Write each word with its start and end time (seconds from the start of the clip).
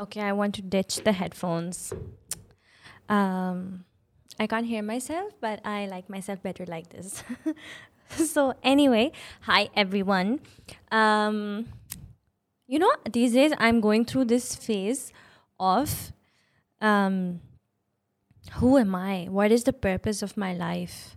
Okay, 0.00 0.20
I 0.20 0.32
want 0.32 0.54
to 0.56 0.62
ditch 0.62 1.02
the 1.04 1.12
headphones. 1.12 1.92
Um, 3.08 3.84
I 4.38 4.46
can't 4.46 4.66
hear 4.66 4.82
myself, 4.82 5.32
but 5.40 5.60
I 5.64 5.86
like 5.86 6.08
myself 6.08 6.42
better 6.42 6.64
like 6.66 6.90
this. 6.90 7.22
so, 8.08 8.54
anyway, 8.62 9.12
hi 9.42 9.68
everyone. 9.76 10.40
Um, 10.90 11.66
you 12.66 12.78
know, 12.78 12.92
these 13.12 13.32
days 13.32 13.52
I'm 13.58 13.80
going 13.80 14.04
through 14.04 14.26
this 14.26 14.54
phase 14.54 15.12
of 15.58 16.12
um, 16.80 17.40
who 18.54 18.78
am 18.78 18.94
I? 18.94 19.26
What 19.28 19.52
is 19.52 19.64
the 19.64 19.72
purpose 19.72 20.22
of 20.22 20.36
my 20.36 20.54
life? 20.54 21.16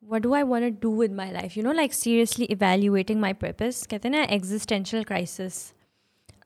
What 0.00 0.22
do 0.22 0.34
I 0.34 0.42
want 0.42 0.64
to 0.64 0.70
do 0.70 0.90
with 0.90 1.12
my 1.12 1.30
life? 1.30 1.56
You 1.56 1.62
know, 1.62 1.72
like 1.72 1.92
seriously 1.92 2.46
evaluating 2.46 3.20
my 3.20 3.32
purpose. 3.32 3.86
कहते 3.86 4.08
हैं 4.08 4.14
ना 4.16 4.26
existential 4.36 5.04
crisis. 5.04 5.72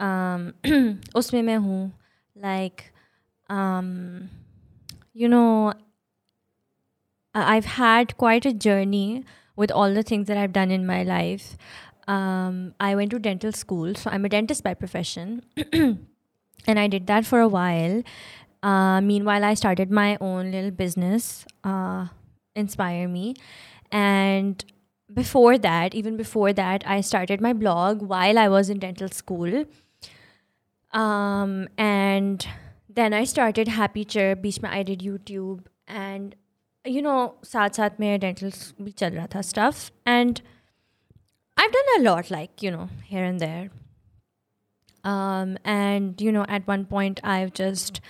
Um, 0.00 0.54
उसमें 1.14 1.42
मैं 1.42 1.56
हूँ. 1.56 1.92
Like, 2.38 2.82
um, 3.50 3.96
you 5.14 5.28
know, 5.28 5.72
I- 7.34 7.56
I've 7.56 7.66
had 7.66 8.04
quite 8.24 8.46
a 8.46 8.52
journey 8.66 9.24
with 9.56 9.72
all 9.72 9.94
the 9.94 10.02
things 10.02 10.26
that 10.26 10.36
I've 10.36 10.52
done 10.52 10.70
in 10.70 10.86
my 10.86 11.02
life. 11.02 11.56
Um, 12.08 12.74
I 12.80 12.94
went 12.94 13.10
to 13.10 13.18
dental 13.18 13.52
school, 13.52 13.94
so 13.94 14.10
I'm 14.10 14.24
a 14.24 14.28
dentist 14.28 14.62
by 14.62 14.74
profession, 14.74 15.42
and 16.66 16.78
I 16.78 16.86
did 16.86 17.06
that 17.06 17.24
for 17.24 17.40
a 17.40 17.48
while. 17.48 18.02
Uh, 18.62 19.00
meanwhile, 19.00 19.44
I 19.44 19.54
started 19.54 19.90
my 19.90 20.16
own 20.20 20.50
little 20.50 20.70
business, 20.70 21.46
uh, 21.64 22.06
Inspire 22.54 23.08
Me, 23.08 23.34
and 23.92 24.64
before 25.14 25.58
that, 25.58 25.94
even 25.94 26.16
before 26.16 26.52
that, 26.52 26.82
I 26.86 27.00
started 27.00 27.40
my 27.40 27.52
blog 27.52 28.02
while 28.02 28.38
I 28.38 28.48
was 28.48 28.70
in 28.70 28.78
dental 28.78 29.08
school. 29.08 29.64
Um, 30.92 31.68
and 31.76 32.46
then 32.88 33.12
I 33.12 33.24
started 33.24 33.68
Happy 33.68 34.04
Chirp, 34.04 34.40
बीच 34.42 34.60
में 34.60 34.70
I 34.70 34.82
did 34.82 35.00
YouTube 35.00 35.64
and 35.86 36.34
you 36.84 37.02
know 37.02 37.34
साथ 37.44 37.70
साथ 37.80 38.00
में 38.00 38.18
dental 38.20 38.52
भी 38.82 38.90
चल 38.90 39.14
रहा 39.14 39.26
था 39.34 39.40
stuff 39.42 39.90
and 40.06 40.40
I've 41.56 41.72
done 41.72 41.90
a 41.98 42.02
lot 42.02 42.30
like 42.30 42.62
you 42.62 42.70
know 42.70 42.88
here 43.04 43.24
and 43.24 43.40
there 43.40 43.70
um, 45.04 45.58
and 45.64 46.20
you 46.20 46.32
know 46.32 46.44
at 46.48 46.66
one 46.66 46.84
point 46.84 47.20
I've 47.24 47.52
just 47.52 48.00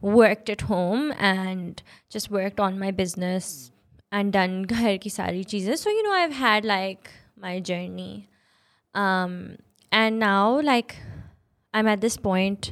worked 0.00 0.50
at 0.50 0.62
home 0.62 1.12
and 1.18 1.82
just 2.10 2.30
worked 2.30 2.60
on 2.60 2.78
my 2.78 2.90
business 2.90 3.70
and 4.12 4.32
done 4.32 4.64
घर 4.66 4.96
की 5.02 5.10
सारी 5.10 5.44
चीज़ें 5.44 5.76
so 5.76 5.90
you 5.90 6.02
know 6.02 6.12
I've 6.12 6.36
had 6.40 6.64
like 6.64 7.10
my 7.36 7.58
journey 7.60 8.28
um, 8.94 9.56
and 9.92 10.18
now 10.18 10.60
like 10.60 10.96
I'm 11.73 11.87
at 11.87 12.01
this 12.01 12.17
point 12.17 12.71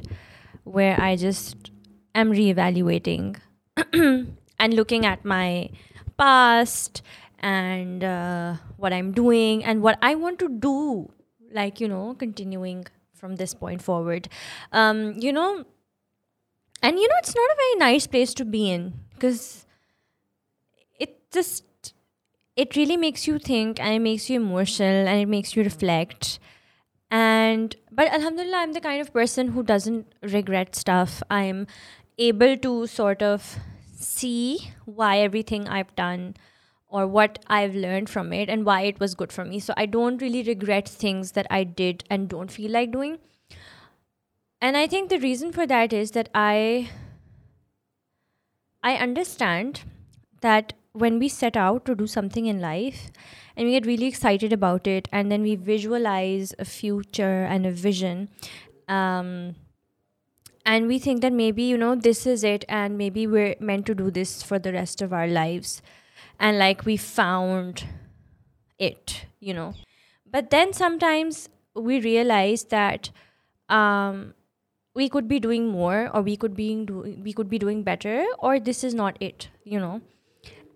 where 0.64 1.00
I 1.00 1.16
just 1.16 1.70
am 2.14 2.30
reevaluating 2.32 3.38
and 3.92 4.74
looking 4.74 5.06
at 5.06 5.24
my 5.24 5.70
past 6.18 7.02
and 7.38 8.04
uh, 8.04 8.54
what 8.76 8.92
I'm 8.92 9.12
doing 9.12 9.64
and 9.64 9.82
what 9.82 9.98
I 10.02 10.14
want 10.14 10.38
to 10.40 10.48
do, 10.48 11.10
like, 11.52 11.80
you 11.80 11.88
know, 11.88 12.14
continuing 12.18 12.86
from 13.14 13.36
this 13.36 13.54
point 13.54 13.82
forward. 13.82 14.28
Um, 14.72 15.14
you 15.18 15.32
know, 15.32 15.64
and 16.82 16.98
you 16.98 17.08
know, 17.08 17.14
it's 17.18 17.34
not 17.34 17.50
a 17.50 17.56
very 17.56 17.92
nice 17.92 18.06
place 18.06 18.34
to 18.34 18.44
be 18.44 18.70
in 18.70 18.94
because 19.14 19.66
it 20.98 21.30
just 21.30 21.64
it 22.56 22.76
really 22.76 22.96
makes 22.96 23.26
you 23.26 23.38
think 23.38 23.80
and 23.80 23.94
it 23.94 24.00
makes 24.00 24.28
you 24.28 24.40
emotional 24.40 25.08
and 25.08 25.20
it 25.20 25.26
makes 25.26 25.54
you 25.56 25.62
reflect 25.62 26.38
and 27.10 27.76
but 28.00 28.10
alhamdulillah 28.16 28.56
i'm 28.56 28.72
the 28.72 28.80
kind 28.84 29.02
of 29.02 29.12
person 29.12 29.48
who 29.48 29.62
doesn't 29.62 30.14
regret 30.34 30.74
stuff. 30.74 31.22
I'm 31.30 31.66
able 32.26 32.56
to 32.66 32.86
sort 32.86 33.22
of 33.22 33.58
see 33.94 34.70
why 34.86 35.18
everything 35.18 35.68
i've 35.68 35.94
done 35.96 36.22
or 36.88 37.06
what 37.06 37.38
i've 37.56 37.74
learned 37.74 38.08
from 38.08 38.32
it 38.32 38.48
and 38.48 38.64
why 38.64 38.78
it 38.92 38.98
was 38.98 39.14
good 39.14 39.34
for 39.34 39.44
me. 39.44 39.60
So 39.60 39.74
i 39.76 39.84
don't 39.84 40.22
really 40.22 40.42
regret 40.44 40.88
things 40.88 41.32
that 41.32 41.46
i 41.50 41.62
did 41.62 42.04
and 42.08 42.26
don't 42.26 42.50
feel 42.50 42.70
like 42.70 42.90
doing. 42.90 43.18
And 44.62 44.78
i 44.78 44.86
think 44.86 45.10
the 45.10 45.18
reason 45.18 45.52
for 45.52 45.66
that 45.66 45.92
is 45.92 46.12
that 46.12 46.30
i 46.34 46.88
i 48.82 48.94
understand 49.08 49.82
that 50.40 50.72
when 51.04 51.18
we 51.18 51.28
set 51.28 51.54
out 51.66 51.84
to 51.84 51.94
do 51.94 52.06
something 52.06 52.46
in 52.46 52.62
life 52.62 53.10
and 53.60 53.68
we 53.68 53.74
get 53.74 53.84
really 53.84 54.06
excited 54.06 54.54
about 54.54 54.86
it 54.86 55.06
and 55.12 55.30
then 55.30 55.42
we 55.42 55.54
visualize 55.54 56.54
a 56.58 56.64
future 56.64 57.42
and 57.44 57.66
a 57.66 57.70
vision. 57.70 58.30
Um, 58.88 59.54
and 60.64 60.86
we 60.86 60.98
think 60.98 61.20
that 61.20 61.34
maybe 61.34 61.64
you 61.64 61.76
know 61.76 61.94
this 61.94 62.26
is 62.26 62.42
it 62.42 62.64
and 62.70 62.96
maybe 62.96 63.26
we're 63.26 63.56
meant 63.60 63.84
to 63.84 63.94
do 63.94 64.10
this 64.10 64.42
for 64.42 64.58
the 64.58 64.72
rest 64.72 65.02
of 65.02 65.12
our 65.12 65.26
lives. 65.26 65.82
And 66.38 66.58
like 66.58 66.86
we 66.86 66.96
found 66.96 67.84
it 68.78 69.26
you 69.40 69.52
know. 69.52 69.74
But 70.24 70.48
then 70.48 70.72
sometimes 70.72 71.50
we 71.74 72.00
realize 72.00 72.64
that 72.76 73.10
um, 73.68 74.32
we 74.94 75.10
could 75.10 75.28
be 75.28 75.38
doing 75.38 75.68
more 75.68 76.08
or 76.14 76.22
we 76.22 76.34
could 76.34 76.56
be 76.56 76.82
doing 76.86 77.22
we 77.22 77.34
could 77.34 77.50
be 77.50 77.58
doing 77.58 77.82
better 77.82 78.24
or 78.38 78.58
this 78.58 78.82
is 78.82 78.94
not 78.94 79.18
it 79.20 79.50
you 79.64 79.78
know 79.78 80.00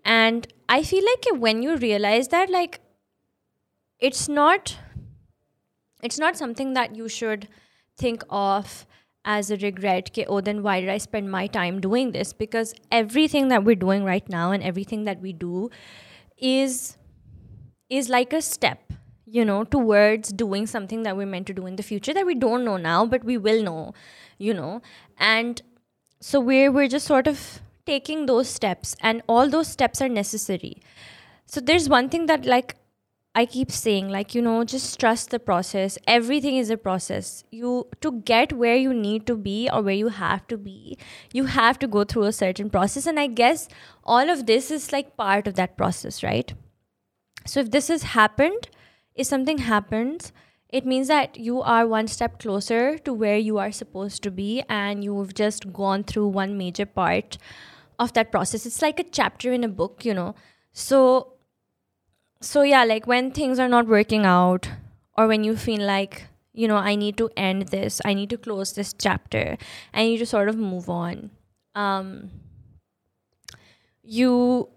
and 0.05 0.47
i 0.69 0.81
feel 0.83 1.03
like 1.03 1.25
when 1.41 1.61
you 1.63 1.75
realize 1.77 2.29
that 2.29 2.49
like 2.49 2.79
it's 3.99 4.27
not 4.29 4.77
it's 6.03 6.19
not 6.19 6.37
something 6.37 6.73
that 6.73 6.95
you 6.95 7.07
should 7.09 7.47
think 7.97 8.23
of 8.29 8.85
as 9.23 9.49
a 9.49 9.57
regret 9.57 10.09
okay, 10.11 10.25
oh 10.27 10.41
then 10.41 10.61
why 10.61 10.79
did 10.79 10.89
i 10.89 10.97
spend 10.97 11.31
my 11.31 11.47
time 11.47 11.81
doing 11.81 12.11
this? 12.11 12.31
Because 12.31 12.75
everything 12.91 13.47
that 13.47 13.63
we're 13.63 13.75
doing 13.75 14.03
right 14.03 14.27
now 14.29 14.51
and 14.51 14.61
everything 14.61 15.05
that 15.05 15.19
we 15.19 15.33
do 15.33 15.71
is 16.37 16.97
is 17.89 18.09
like 18.09 18.33
a 18.33 18.41
step 18.41 18.93
you 19.25 19.43
know 19.43 19.63
towards 19.63 20.31
doing 20.31 20.67
something 20.67 21.01
that 21.03 21.17
we're 21.17 21.25
meant 21.25 21.47
to 21.47 21.53
do 21.53 21.65
in 21.65 21.75
the 21.75 21.83
future 21.83 22.13
that 22.13 22.25
we 22.25 22.35
don't 22.35 22.63
know 22.63 22.77
now 22.77 23.05
but 23.05 23.23
we 23.23 23.37
will 23.37 23.63
know 23.63 23.93
you 24.37 24.53
know? 24.53 24.81
And 25.17 25.61
so 26.19 26.39
we're 26.39 26.71
we're 26.71 26.87
just 26.87 27.05
sort 27.05 27.27
of 27.27 27.61
taking 27.85 28.25
those 28.25 28.47
steps 28.49 28.95
and 29.01 29.21
all 29.27 29.49
those 29.49 29.67
steps 29.67 30.01
are 30.01 30.09
necessary. 30.09 30.81
So 31.45 31.61
there's 31.61 31.87
one 31.89 32.09
thing 32.09 32.25
that 32.25 32.45
like 32.45 32.75
i 33.37 33.45
keep 33.45 33.69
saying 33.69 34.07
like 34.09 34.33
you 34.33 34.41
know 34.41 34.63
just 34.63 34.99
trust 34.99 35.29
the 35.29 35.39
process. 35.39 35.97
Everything 36.07 36.57
is 36.57 36.69
a 36.69 36.77
process. 36.77 37.43
You 37.51 37.87
to 38.01 38.13
get 38.21 38.53
where 38.53 38.75
you 38.75 38.93
need 38.93 39.27
to 39.27 39.35
be 39.35 39.69
or 39.71 39.81
where 39.81 39.99
you 40.03 40.07
have 40.07 40.47
to 40.47 40.57
be 40.57 40.97
you 41.33 41.45
have 41.45 41.77
to 41.79 41.87
go 41.87 42.03
through 42.03 42.23
a 42.23 42.33
certain 42.33 42.69
process. 42.69 43.05
And 43.05 43.19
i 43.19 43.27
guess 43.27 43.67
all 44.03 44.29
of 44.29 44.45
this 44.45 44.71
is 44.71 44.91
like 44.91 45.17
part 45.17 45.47
of 45.47 45.55
that 45.55 45.77
process 45.77 46.23
right? 46.23 46.53
So 47.45 47.59
if 47.59 47.71
this 47.71 47.89
has 47.89 48.03
happened 48.15 48.69
if 49.13 49.27
something 49.27 49.59
happens 49.59 50.31
it 50.69 50.85
means 50.85 51.07
that 51.07 51.37
you 51.37 51.61
are 51.61 51.87
one 51.87 52.07
step 52.07 52.39
closer 52.39 52.97
to 52.97 53.13
where 53.13 53.37
you 53.37 53.57
are 53.57 53.71
supposed 53.71 54.23
to 54.23 54.31
be 54.31 54.63
and 54.67 55.03
you've 55.03 55.33
just 55.33 55.71
gone 55.71 56.03
through 56.03 56.27
one 56.27 56.57
major 56.57 56.85
part 56.85 57.37
of 57.99 58.13
that 58.13 58.31
process. 58.31 58.65
It's 58.65 58.81
like 58.81 58.99
a 58.99 59.03
chapter 59.03 59.51
in 59.53 59.63
a 59.63 59.67
book 59.67 60.05
you 60.05 60.13
know. 60.13 60.35
So 60.73 61.33
so 62.41 62.61
yeah 62.61 62.83
like 62.83 63.07
when 63.07 63.31
things 63.31 63.59
are 63.59 63.69
not 63.69 63.87
working 63.87 64.25
out 64.25 64.69
or 65.17 65.27
when 65.27 65.43
you 65.43 65.55
feel 65.55 65.81
like 65.81 66.27
you 66.53 66.67
know 66.67 66.75
i 66.75 66.93
need 66.93 67.17
to 67.17 67.29
end 67.35 67.69
this 67.69 68.01
i 68.05 68.13
need 68.13 68.29
to 68.29 68.37
close 68.37 68.73
this 68.73 68.93
chapter 68.93 69.57
i 69.93 70.03
need 70.03 70.17
to 70.17 70.25
sort 70.25 70.47
of 70.49 70.57
move 70.57 70.89
on 70.89 71.31
um 71.75 72.29
you 74.03 74.69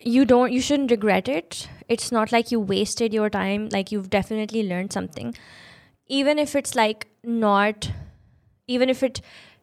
you 0.00 0.24
don't 0.24 0.52
you 0.52 0.60
shouldn't 0.60 0.90
regret 0.90 1.28
it. 1.28 1.68
It's 1.88 2.12
not 2.12 2.32
like 2.32 2.50
you 2.50 2.60
wasted 2.60 3.14
your 3.14 3.30
time 3.30 3.68
like 3.70 3.90
you've 3.90 4.10
definitely 4.10 4.62
learned 4.68 4.92
something. 4.92 5.34
Even 6.06 6.38
if 6.38 6.54
it's 6.54 6.74
like 6.74 7.08
not 7.22 7.90
even 8.66 8.90
if 8.90 9.02
it 9.02 9.20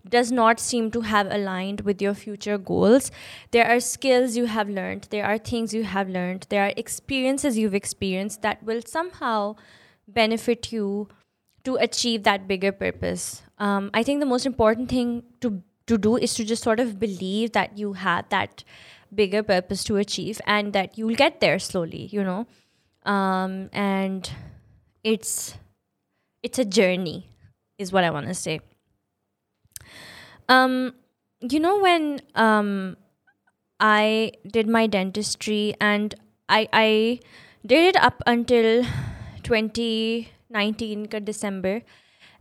does 0.07 0.31
not 0.31 0.59
seem 0.59 0.91
to 0.91 1.01
have 1.01 1.27
aligned 1.31 1.81
with 1.81 2.01
your 2.01 2.13
future 2.13 2.57
goals. 2.57 3.11
There 3.51 3.65
are 3.65 3.79
skills 3.79 4.35
you 4.35 4.45
have 4.45 4.69
learned. 4.69 5.07
There 5.09 5.25
are 5.25 5.37
things 5.37 5.73
you 5.73 5.83
have 5.83 6.09
learned. 6.09 6.47
There 6.49 6.65
are 6.65 6.73
experiences 6.75 7.57
you've 7.57 7.73
experienced 7.73 8.41
that 8.41 8.63
will 8.63 8.81
somehow 8.85 9.55
benefit 10.07 10.71
you 10.71 11.07
to 11.63 11.75
achieve 11.75 12.23
that 12.23 12.47
bigger 12.47 12.71
purpose. 12.71 13.41
Um, 13.57 13.89
i 13.93 14.03
think 14.03 14.19
the 14.19 14.25
most 14.25 14.45
important 14.45 14.89
thing 14.89 15.23
to 15.41 15.61
to 15.87 15.97
do 15.97 16.17
is 16.17 16.33
to 16.33 16.43
just 16.43 16.63
sort 16.63 16.79
of 16.79 16.99
believe 16.99 17.51
that 17.53 17.77
you 17.77 17.93
have 17.93 18.27
that 18.29 18.63
bigger 19.13 19.43
purpose 19.43 19.83
to 19.83 19.97
achieve 19.97 20.41
and 20.45 20.73
that 20.73 20.97
you'll 20.97 21.15
get 21.15 21.39
there 21.39 21.59
slowly 21.59 22.09
you 22.11 22.23
know? 22.23 22.47
Um, 23.05 23.69
and 23.73 24.29
it's 25.03 25.55
it's 26.41 26.57
a 26.57 26.65
journey 26.65 27.29
is 27.77 27.91
what 27.91 28.03
i 28.03 28.09
want 28.09 28.27
to 28.27 28.33
say 28.33 28.59
um, 30.49 30.93
you 31.41 31.59
know 31.59 31.79
when 31.79 32.21
um, 32.35 32.97
I 33.79 34.31
did 34.47 34.67
my 34.67 34.87
dentistry 34.87 35.75
and 35.79 36.15
I 36.49 36.67
I 36.73 37.19
did 37.65 37.95
it 37.95 37.97
up 37.97 38.21
until 38.25 38.85
2019 39.43 41.05
ka 41.07 41.19
December. 41.19 41.81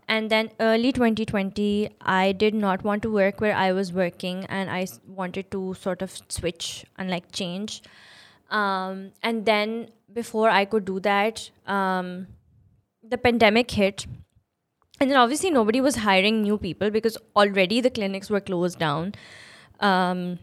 And 0.09 0.29
then 0.31 0.51
early 0.61 0.91
2020 0.93 1.89
i 2.03 2.33
did 2.33 2.55
not 2.55 2.83
want 2.85 3.03
to 3.05 3.11
work 3.11 3.41
where 3.41 3.55
i 3.57 3.73
was 3.73 3.93
working 3.93 4.45
and 4.47 4.69
I 4.69 4.87
wanted 5.07 5.51
to 5.53 5.75
sort 5.75 6.03
of 6.03 6.17
switch 6.29 6.85
and 6.99 7.09
like 7.09 7.31
change. 7.33 7.83
Um, 8.51 9.13
and 9.23 9.47
then 9.47 9.89
before 10.13 10.51
i 10.51 10.65
could 10.65 10.85
do 10.85 10.99
that 11.01 11.51
um, 11.67 12.27
the 13.03 13.17
pandemic 13.17 13.71
hit 13.71 14.07
and 15.01 15.11
then 15.11 15.19
obviously 15.19 15.51
nobody 15.51 15.81
was 15.81 15.97
hiring 15.97 16.43
new 16.43 16.59
people 16.59 16.91
because 16.91 17.19
already 17.35 17.81
the 17.81 17.91
clinics 17.91 18.31
were 18.31 18.41
closed 18.41 18.79
down. 18.79 19.15
Um, 19.81 20.39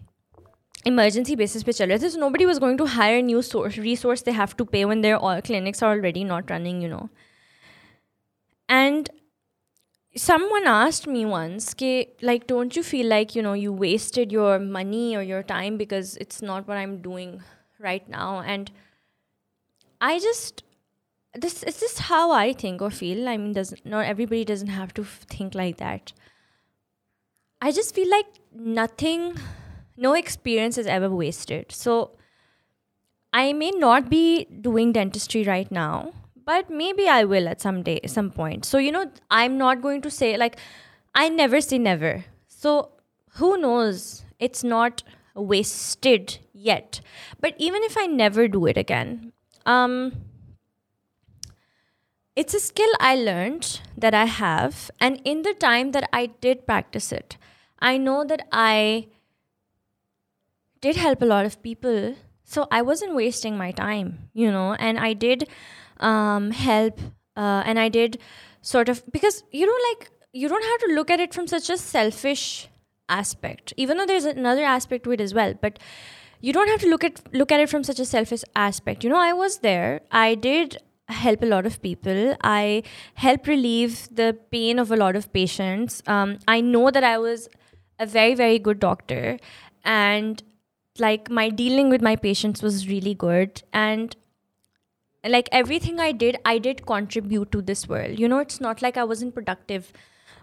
emergency 0.85 1.35
basis 1.35 1.63
pe 1.63 1.73
chal 1.73 1.97
so 1.99 2.19
nobody 2.19 2.45
was 2.45 2.59
going 2.63 2.77
to 2.77 2.85
hire 2.85 3.21
new 3.21 3.41
source 3.41 3.77
resource 3.77 4.21
they 4.21 4.31
have 4.31 4.55
to 4.55 4.65
pay 4.65 4.85
when 4.85 5.01
their 5.01 5.17
all 5.17 5.41
clinics 5.41 5.81
are 5.81 5.91
already 5.91 6.23
not 6.23 6.49
running 6.49 6.81
you 6.81 6.89
know. 6.89 7.09
And 8.69 9.09
someone 10.15 10.67
asked 10.67 11.07
me 11.07 11.25
once 11.25 11.75
like 12.21 12.47
don't 12.47 12.75
you 12.75 12.83
feel 12.83 13.07
like 13.07 13.35
you 13.35 13.41
know 13.41 13.53
you 13.53 13.73
wasted 13.73 14.31
your 14.31 14.59
money 14.59 15.15
or 15.15 15.21
your 15.21 15.43
time 15.43 15.77
because 15.77 16.15
it's 16.17 16.41
not 16.41 16.67
what 16.67 16.77
i'm 16.77 17.01
doing 17.01 17.41
right 17.79 18.07
now? 18.09 18.39
And 18.39 18.71
i 20.01 20.17
just 20.19 20.63
this 21.35 21.63
is 21.63 21.79
this 21.79 21.99
how 21.99 22.31
i 22.31 22.51
think 22.51 22.81
or 22.81 22.89
feel 22.89 23.29
i 23.29 23.37
mean 23.37 23.53
doesn't 23.53 23.85
not 23.85 24.05
everybody 24.05 24.43
doesn't 24.43 24.69
have 24.69 24.93
to 24.93 25.03
think 25.03 25.53
like 25.55 25.77
that 25.77 26.13
i 27.61 27.71
just 27.71 27.93
feel 27.93 28.09
like 28.09 28.25
nothing 28.53 29.35
no 29.95 30.13
experience 30.13 30.77
is 30.77 30.87
ever 30.87 31.09
wasted 31.09 31.71
so 31.71 32.11
i 33.31 33.53
may 33.53 33.69
not 33.71 34.09
be 34.09 34.45
doing 34.69 34.91
dentistry 34.91 35.43
right 35.43 35.71
now 35.71 36.11
but 36.49 36.67
maybe 36.67 37.07
I 37.07 37.25
will 37.25 37.47
at 37.47 37.61
some 37.61 37.83
day, 37.83 37.99
some 38.07 38.31
point. 38.31 38.65
So, 38.65 38.79
you 38.79 38.91
know, 38.91 39.11
I'm 39.29 39.59
not 39.59 39.83
going 39.83 40.01
to 40.01 40.09
say, 40.09 40.35
like, 40.35 40.55
I 41.13 41.29
never 41.29 41.61
say 41.61 41.77
never. 41.77 42.25
So, 42.47 42.89
who 43.33 43.55
knows? 43.55 44.23
It's 44.39 44.63
not 44.63 45.03
wasted 45.35 46.39
yet. 46.51 47.01
But 47.39 47.53
even 47.59 47.83
if 47.83 47.95
I 47.99 48.07
never 48.07 48.47
do 48.47 48.65
it 48.65 48.77
again, 48.77 49.31
um, 49.67 50.13
it's 52.39 52.53
a 52.53 52.59
skill 52.59 52.91
I 53.01 53.15
learned 53.15 53.81
that 53.97 54.13
I 54.13 54.25
have. 54.25 54.89
And 54.99 55.21
in 55.25 55.41
the 55.41 55.53
time 55.53 55.91
that 55.91 56.09
I 56.13 56.27
did 56.27 56.65
practice 56.65 57.11
it, 57.11 57.35
I 57.79 57.97
know 57.97 58.23
that 58.23 58.47
I 58.53 59.07
did 60.79 60.95
help 60.95 61.21
a 61.21 61.25
lot 61.25 61.45
of 61.45 61.61
people. 61.61 62.15
So 62.45 62.65
I 62.71 62.81
wasn't 62.81 63.13
wasting 63.13 63.57
my 63.57 63.71
time, 63.71 64.29
you 64.33 64.49
know, 64.51 64.73
and 64.75 64.97
I 64.97 65.11
did 65.13 65.49
um, 65.99 66.51
help. 66.51 67.01
Uh, 67.35 67.61
and 67.65 67.77
I 67.77 67.89
did 67.89 68.19
sort 68.61 68.87
of, 68.87 69.03
because, 69.11 69.43
you 69.51 69.65
know, 69.65 69.77
like, 69.89 70.09
you 70.31 70.47
don't 70.47 70.63
have 70.63 70.79
to 70.87 70.95
look 70.95 71.11
at 71.11 71.19
it 71.19 71.33
from 71.33 71.45
such 71.47 71.69
a 71.69 71.77
selfish 71.77 72.69
aspect, 73.09 73.73
even 73.75 73.97
though 73.97 74.05
there's 74.05 74.25
another 74.25 74.63
aspect 74.63 75.03
to 75.03 75.11
it 75.11 75.19
as 75.19 75.33
well. 75.33 75.53
But 75.61 75.79
you 76.39 76.53
don't 76.53 76.69
have 76.69 76.79
to 76.81 76.87
look 76.89 77.03
at 77.03 77.21
look 77.33 77.51
at 77.51 77.59
it 77.59 77.69
from 77.69 77.83
such 77.83 77.99
a 77.99 78.05
selfish 78.05 78.43
aspect. 78.55 79.03
You 79.03 79.09
know, 79.09 79.19
I 79.19 79.33
was 79.33 79.57
there. 79.57 80.01
I 80.09 80.35
did 80.35 80.77
help 81.09 81.41
a 81.43 81.45
lot 81.45 81.65
of 81.65 81.81
people. 81.81 82.35
I 82.43 82.83
help 83.15 83.47
relieve 83.47 84.09
the 84.11 84.37
pain 84.51 84.79
of 84.79 84.91
a 84.91 84.95
lot 84.95 85.15
of 85.15 85.31
patients. 85.33 86.01
Um, 86.07 86.39
I 86.47 86.61
know 86.61 86.91
that 86.91 87.03
I 87.03 87.17
was 87.17 87.49
a 87.99 88.05
very 88.05 88.35
very 88.35 88.59
good 88.59 88.79
doctor, 88.79 89.37
and 89.83 90.43
like 90.99 91.29
my 91.29 91.49
dealing 91.49 91.89
with 91.89 92.01
my 92.01 92.15
patients 92.15 92.61
was 92.61 92.87
really 92.87 93.13
good. 93.13 93.63
And 93.73 94.15
like 95.23 95.49
everything 95.51 95.99
I 95.99 96.11
did, 96.11 96.37
I 96.45 96.57
did 96.57 96.85
contribute 96.85 97.51
to 97.51 97.61
this 97.61 97.87
world. 97.87 98.17
You 98.19 98.27
know, 98.27 98.39
it's 98.39 98.61
not 98.61 98.81
like 98.81 98.97
I 98.97 99.03
wasn't 99.03 99.35
productive 99.35 99.91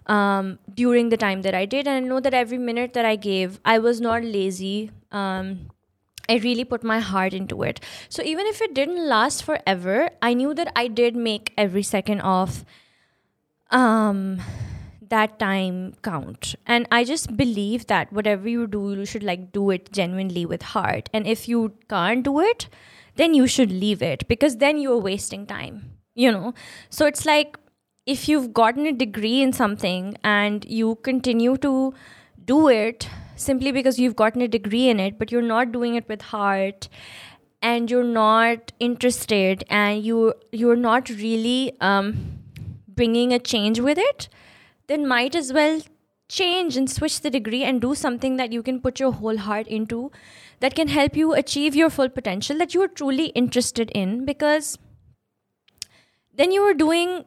um, 0.06 0.58
during 0.74 1.08
the 1.08 1.16
time 1.16 1.42
that 1.42 1.54
I 1.54 1.64
did. 1.64 1.86
And 1.88 2.04
I 2.04 2.08
know 2.08 2.20
that 2.20 2.34
every 2.34 2.58
minute 2.58 2.92
that 2.92 3.04
I 3.04 3.16
gave, 3.16 3.60
I 3.64 3.78
was 3.78 4.00
not 4.00 4.22
lazy. 4.22 4.90
Um, 5.10 5.70
I 6.28 6.36
really 6.36 6.64
put 6.64 6.84
my 6.84 7.00
heart 7.00 7.34
into 7.34 7.62
it. 7.62 7.80
So 8.08 8.22
even 8.22 8.46
if 8.46 8.60
it 8.60 8.74
didn't 8.74 9.08
last 9.08 9.44
forever, 9.44 10.10
I 10.22 10.34
knew 10.34 10.54
that 10.54 10.72
I 10.76 10.88
did 10.88 11.16
make 11.16 11.52
every 11.56 11.82
second 11.82 12.20
of 12.20 12.64
um, 13.70 14.40
that 15.08 15.38
time 15.38 15.94
count. 16.02 16.54
And 16.66 16.86
I 16.90 17.04
just 17.04 17.36
believe 17.36 17.86
that 17.86 18.12
whatever 18.12 18.48
you 18.48 18.66
do, 18.66 18.94
you 18.94 19.04
should 19.04 19.22
like 19.22 19.52
do 19.52 19.70
it 19.70 19.92
genuinely 19.92 20.46
with 20.46 20.62
heart. 20.62 21.08
And 21.12 21.26
if 21.26 21.48
you 21.48 21.72
can't 21.88 22.24
do 22.24 22.40
it, 22.40 22.68
then 23.16 23.34
you 23.34 23.46
should 23.46 23.70
leave 23.70 24.02
it 24.02 24.26
because 24.28 24.58
then 24.58 24.78
you're 24.78 24.98
wasting 24.98 25.46
time, 25.46 25.90
you 26.14 26.30
know? 26.30 26.54
So 26.90 27.06
it's 27.06 27.24
like 27.24 27.58
if 28.04 28.28
you've 28.28 28.52
gotten 28.52 28.86
a 28.86 28.92
degree 28.92 29.42
in 29.42 29.52
something 29.52 30.16
and 30.22 30.64
you 30.68 30.96
continue 30.96 31.56
to 31.58 31.94
do 32.44 32.68
it 32.68 33.08
simply 33.36 33.72
because 33.72 33.98
you've 33.98 34.16
gotten 34.16 34.42
a 34.42 34.48
degree 34.48 34.88
in 34.88 34.98
it, 34.98 35.18
but 35.18 35.30
you're 35.30 35.42
not 35.42 35.72
doing 35.72 35.94
it 35.94 36.08
with 36.08 36.22
heart 36.22 36.88
and 37.62 37.90
you're 37.90 38.04
not 38.04 38.72
interested 38.78 39.64
and 39.68 40.04
you 40.04 40.34
you're 40.52 40.76
not 40.76 41.08
really 41.08 41.76
um, 41.80 42.38
bringing 42.88 43.32
a 43.32 43.38
change 43.38 43.80
with 43.80 43.98
it, 43.98 44.28
then 44.86 45.06
might 45.06 45.34
as 45.34 45.52
well 45.52 45.80
change 46.28 46.76
and 46.76 46.90
switch 46.90 47.20
the 47.20 47.30
degree 47.30 47.62
and 47.62 47.80
do 47.80 47.94
something 47.94 48.36
that 48.36 48.52
you 48.52 48.62
can 48.62 48.80
put 48.80 48.98
your 48.98 49.12
whole 49.12 49.36
heart 49.36 49.66
into 49.68 50.10
that 50.60 50.74
can 50.74 50.88
help 50.88 51.16
you 51.16 51.32
achieve 51.34 51.76
your 51.76 51.88
full 51.88 52.08
potential 52.08 52.58
that 52.58 52.74
you 52.74 52.82
are 52.82 52.88
truly 52.88 53.26
interested 53.26 53.90
in 53.90 54.24
because 54.24 54.76
then 56.34 56.50
you 56.50 56.62
are 56.62 56.74
doing 56.74 57.24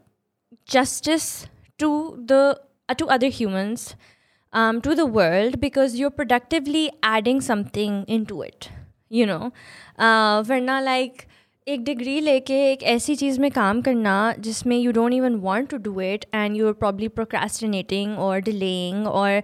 justice 0.65 1.47
to 1.77 2.21
the 2.25 2.59
uh, 2.89 2.93
to 2.93 3.07
other 3.07 3.27
humans 3.27 3.95
um, 4.52 4.80
to 4.80 4.94
the 4.94 5.06
world 5.06 5.60
because 5.60 5.96
you're 5.96 6.16
productively 6.22 6.90
adding 7.02 7.40
something 7.40 8.04
into 8.06 8.42
it 8.42 8.68
you 9.10 9.26
know 9.26 9.52
uh, 9.98 10.42
वरना 10.50 10.80
like 10.82 11.26
एक 11.68 11.84
डिग्री 11.84 12.18
लेके 12.20 12.54
एक 12.72 12.82
ऐसी 12.92 13.14
चीज़ 13.16 13.38
में 13.40 13.50
काम 13.50 13.80
करना 13.82 14.14
जिसमें 14.46 14.76
you 14.78 14.90
don't 14.92 15.12
even 15.12 15.34
want 15.40 15.68
to 15.68 15.76
do 15.84 16.00
it 16.00 16.24
and 16.34 16.56
you 16.56 16.66
are 16.66 16.72
probably 16.72 17.08
procrastinating 17.08 18.18
और 18.18 18.40
डिलेइंग 18.48 19.06
और 19.06 19.42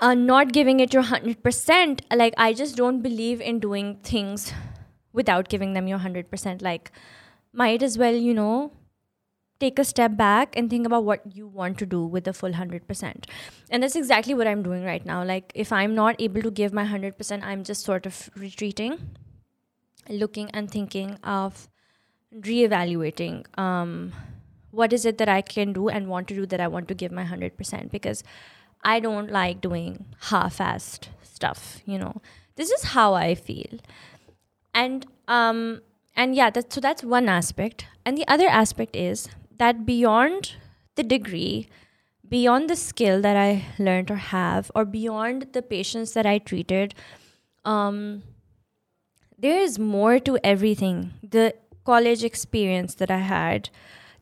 uh, 0.00 0.14
not 0.14 0.52
giving 0.52 0.80
it 0.80 0.94
your 0.94 1.02
100%, 1.02 2.00
like, 2.14 2.34
I 2.36 2.52
just 2.52 2.76
don't 2.76 3.02
believe 3.02 3.40
in 3.40 3.58
doing 3.58 3.96
things 4.02 4.52
without 5.12 5.48
giving 5.48 5.72
them 5.72 5.88
your 5.88 5.98
100%. 5.98 6.62
Like, 6.62 6.92
might 7.52 7.82
as 7.82 7.98
well, 7.98 8.14
you 8.14 8.34
know, 8.34 8.72
take 9.59 9.79
a 9.79 9.85
step 9.85 10.17
back 10.17 10.57
and 10.57 10.69
think 10.69 10.85
about 10.85 11.03
what 11.03 11.21
you 11.35 11.47
want 11.47 11.77
to 11.77 11.85
do 11.85 12.05
with 12.05 12.25
the 12.25 12.33
full 12.33 12.51
100%. 12.51 13.25
And 13.69 13.83
that's 13.83 13.95
exactly 13.95 14.33
what 14.33 14.47
I'm 14.47 14.63
doing 14.63 14.83
right 14.83 15.05
now. 15.05 15.23
Like, 15.23 15.51
if 15.55 15.71
I'm 15.71 15.95
not 15.95 16.15
able 16.19 16.41
to 16.41 16.51
give 16.51 16.73
my 16.73 16.85
100%, 16.85 17.43
I'm 17.43 17.63
just 17.63 17.83
sort 17.83 18.05
of 18.05 18.29
retreating, 18.35 18.99
looking 20.09 20.49
and 20.51 20.69
thinking 20.69 21.17
of 21.23 21.67
reevaluating 22.35 23.45
um, 23.57 24.11
what 24.71 24.91
is 24.91 25.05
it 25.05 25.19
that 25.19 25.29
I 25.29 25.41
can 25.41 25.71
do 25.71 25.87
and 25.87 26.07
want 26.07 26.27
to 26.29 26.35
do 26.35 26.45
that 26.47 26.59
I 26.59 26.67
want 26.67 26.87
to 26.87 26.95
give 26.95 27.11
my 27.11 27.23
100% 27.23 27.91
because 27.91 28.23
I 28.83 28.99
don't 28.99 29.31
like 29.31 29.61
doing 29.61 30.05
half-assed 30.19 31.07
stuff, 31.21 31.81
you 31.85 31.97
know. 31.97 32.21
This 32.55 32.71
is 32.71 32.83
how 32.83 33.13
I 33.13 33.35
feel. 33.35 33.79
And 34.73 35.05
um 35.27 35.81
and 36.15 36.35
yeah, 36.35 36.49
that, 36.51 36.71
so 36.71 36.79
that's 36.81 37.03
one 37.03 37.27
aspect. 37.27 37.87
And 38.05 38.17
the 38.17 38.27
other 38.27 38.47
aspect 38.47 38.95
is 38.95 39.29
that 39.63 39.85
beyond 39.85 40.55
the 40.95 41.03
degree, 41.03 41.69
beyond 42.27 42.69
the 42.69 42.75
skill 42.75 43.21
that 43.21 43.37
I 43.37 43.65
learned 43.79 44.11
or 44.11 44.21
have, 44.35 44.69
or 44.75 44.83
beyond 44.83 45.47
the 45.53 45.61
patients 45.61 46.13
that 46.13 46.25
I 46.25 46.37
treated, 46.39 46.93
um, 47.63 48.23
there 49.37 49.59
is 49.59 49.79
more 49.79 50.19
to 50.19 50.37
everything. 50.43 50.97
The 51.37 51.53
college 51.85 52.23
experience 52.23 52.95
that 52.95 53.11
I 53.11 53.23
had, 53.35 53.69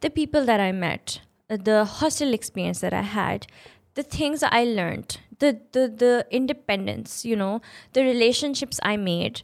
the 0.02 0.12
people 0.12 0.46
that 0.46 0.60
I 0.60 0.72
met, 0.72 1.22
the 1.48 1.86
hostel 1.86 2.34
experience 2.34 2.80
that 2.82 2.94
I 2.94 3.02
had, 3.02 3.48
the 3.96 4.04
things 4.04 4.44
I 4.44 4.64
learned, 4.64 5.18
the, 5.40 5.60
the, 5.72 5.88
the 6.04 6.28
independence, 6.30 7.26
you 7.26 7.36
know, 7.36 7.62
the 7.94 8.04
relationships 8.04 8.80
I 8.84 8.96
made, 8.98 9.42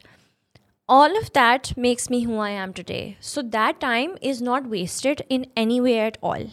all 0.88 1.16
of 1.18 1.32
that 1.34 1.76
makes 1.76 2.08
me 2.08 2.22
who 2.22 2.38
I 2.38 2.50
am 2.50 2.72
today. 2.72 3.16
So 3.20 3.42
that 3.42 3.80
time 3.80 4.16
is 4.22 4.40
not 4.40 4.68
wasted 4.68 5.22
in 5.28 5.46
any 5.56 5.80
way 5.80 6.00
at 6.00 6.18
all, 6.22 6.46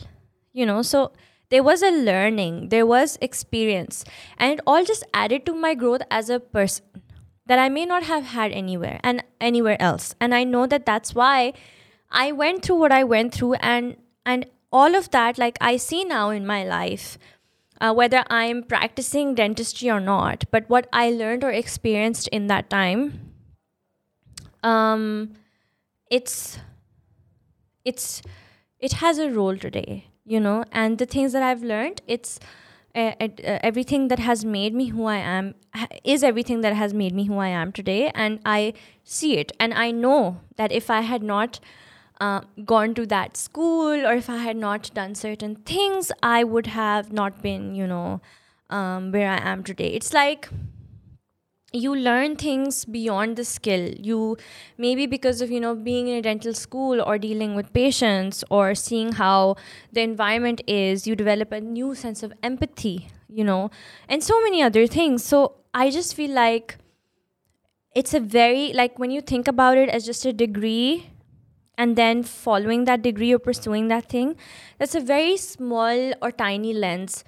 you 0.51 0.65
know. 0.65 0.81
So 0.81 1.13
there 1.49 1.63
was 1.63 1.81
a 1.81 1.91
learning, 1.91 2.69
there 2.69 2.85
was 2.85 3.17
experience, 3.21 4.03
and 4.37 4.53
it 4.53 4.59
all 4.67 4.83
just 4.83 5.03
added 5.13 5.45
to 5.45 5.53
my 5.53 5.73
growth 5.73 6.01
as 6.11 6.29
a 6.29 6.39
person 6.39 6.85
that 7.45 7.59
I 7.59 7.69
may 7.69 7.85
not 7.85 8.03
have 8.03 8.25
had 8.25 8.51
anywhere 8.51 8.99
and 9.03 9.23
anywhere 9.39 9.81
else. 9.81 10.15
And 10.19 10.33
I 10.33 10.43
know 10.43 10.65
that 10.65 10.85
that's 10.85 11.13
why 11.13 11.53
I 12.09 12.31
went 12.31 12.63
through 12.63 12.77
what 12.77 12.91
I 12.91 13.03
went 13.03 13.33
through, 13.33 13.53
and 13.55 13.95
and 14.25 14.47
all 14.71 14.95
of 14.95 15.11
that, 15.11 15.37
like 15.37 15.57
I 15.61 15.77
see 15.77 16.03
now 16.03 16.31
in 16.31 16.45
my 16.45 16.65
life 16.65 17.17
uh, 17.79 17.93
whether 17.93 18.23
I'm 18.29 18.63
practicing 18.63 19.35
dentistry 19.35 19.89
or 19.89 19.99
not, 19.99 20.45
but 20.51 20.69
what 20.69 20.87
I 20.91 21.11
learned 21.11 21.43
or 21.43 21.51
experienced 21.51 22.27
in 22.29 22.47
that 22.47 22.69
time, 22.69 23.24
um, 24.65 25.33
it's 26.09 26.59
it's 27.83 28.21
it 28.79 28.93
has 28.93 29.19
a 29.19 29.29
role 29.39 29.57
today. 29.67 29.93
you 30.33 30.39
know 30.43 30.53
and 30.81 31.01
the 31.01 31.05
things 31.13 31.33
that 31.35 31.43
i've 31.47 31.63
learned 31.71 31.99
it's 32.13 32.29
uh, 33.01 33.01
uh, 33.25 33.27
everything 33.69 34.05
that 34.13 34.21
has 34.27 34.39
made 34.53 34.77
me 34.79 34.85
who 34.93 35.03
i 35.11 35.17
am 35.33 35.49
is 36.13 36.23
everything 36.29 36.63
that 36.65 36.77
has 36.79 36.95
made 37.01 37.13
me 37.19 37.25
who 37.27 37.37
i 37.47 37.49
am 37.57 37.73
today 37.79 37.99
and 38.23 38.39
i 38.53 38.61
see 39.17 39.29
it 39.43 39.53
and 39.65 39.75
i 39.83 39.85
know 39.99 40.17
that 40.61 40.73
if 40.79 40.89
i 40.95 40.97
had 41.11 41.27
not 41.31 41.59
uh, 42.27 42.41
gone 42.73 42.95
to 43.01 43.05
that 43.13 43.37
school 43.43 44.09
or 44.11 44.15
if 44.23 44.31
i 44.37 44.39
had 44.47 44.61
not 44.63 44.89
done 45.01 45.13
certain 45.21 45.55
things 45.73 46.11
i 46.31 46.43
would 46.55 46.71
have 46.79 47.13
not 47.21 47.39
been 47.47 47.69
you 47.81 47.91
know 47.93 48.07
um, 48.79 49.11
where 49.17 49.31
i 49.37 49.39
am 49.53 49.63
today 49.71 49.91
it's 50.01 50.13
like 50.21 50.49
you 51.75 51.95
learn 51.95 52.35
things 52.35 52.85
beyond 52.85 53.35
the 53.35 53.45
skill. 53.45 53.89
You 53.99 54.37
maybe 54.77 55.05
because 55.05 55.41
of 55.41 55.51
you 55.51 55.59
know 55.59 55.75
being 55.75 56.07
in 56.07 56.17
a 56.17 56.21
dental 56.21 56.53
school 56.53 57.01
or 57.01 57.17
dealing 57.17 57.55
with 57.55 57.73
patients 57.73 58.43
or 58.49 58.75
seeing 58.75 59.13
how 59.13 59.55
the 59.91 60.01
environment 60.01 60.61
is 60.67 61.07
you 61.07 61.15
develop 61.15 61.51
a 61.51 61.61
new 61.61 61.93
sense 61.95 62.23
of 62.23 62.33
empathy 62.43 63.07
you 63.27 63.43
know 63.43 63.69
and 64.09 64.23
so 64.23 64.41
many 64.41 64.61
other 64.61 64.87
things. 64.87 65.23
So 65.23 65.55
i 65.77 65.89
just 65.89 66.15
feel 66.15 66.31
like 66.31 66.77
it's 67.93 68.13
a 68.13 68.19
very 68.19 68.73
like 68.73 68.97
when 68.99 69.11
you 69.11 69.21
think 69.21 69.47
about 69.47 69.77
it 69.77 69.89
as 69.89 70.05
just 70.05 70.25
a 70.25 70.33
degree 70.33 71.09
and 71.77 71.95
then 71.95 72.23
following 72.23 72.85
that 72.85 73.01
degree 73.01 73.33
or 73.33 73.39
pursuing 73.39 73.87
that 73.87 74.09
thing 74.09 74.35
that's 74.77 74.95
a 74.95 74.99
very 74.99 75.37
small 75.37 76.13
or 76.21 76.31
tiny 76.31 76.73
lens 76.73 77.23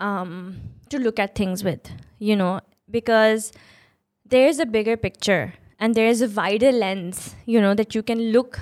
um, 0.00 0.56
to 0.88 0.98
look 0.98 1.18
at 1.18 1.34
things 1.34 1.64
with 1.64 1.90
you 2.18 2.36
know 2.36 2.60
because 2.90 3.52
there's 4.32 4.58
a 4.58 4.66
bigger 4.66 4.96
picture 4.96 5.54
and 5.78 5.94
there's 5.94 6.22
a 6.22 6.28
wider 6.28 6.72
lens, 6.72 7.34
you 7.44 7.60
know, 7.60 7.74
that 7.74 7.94
you 7.94 8.02
can 8.02 8.32
look 8.32 8.60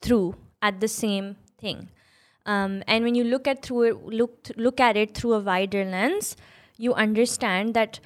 through 0.00 0.34
at 0.62 0.80
the 0.80 0.88
same 0.88 1.36
thing. 1.58 1.88
Um, 2.46 2.82
and 2.86 3.04
when 3.04 3.14
you 3.14 3.24
look 3.24 3.46
at 3.46 3.62
through 3.62 3.82
it, 3.82 4.02
look 4.06 4.50
look 4.56 4.80
at 4.80 4.96
it 4.96 5.14
through 5.14 5.34
a 5.34 5.40
wider 5.40 5.84
lens, 5.84 6.36
you 6.76 6.94
understand 6.94 7.74
that 7.74 8.00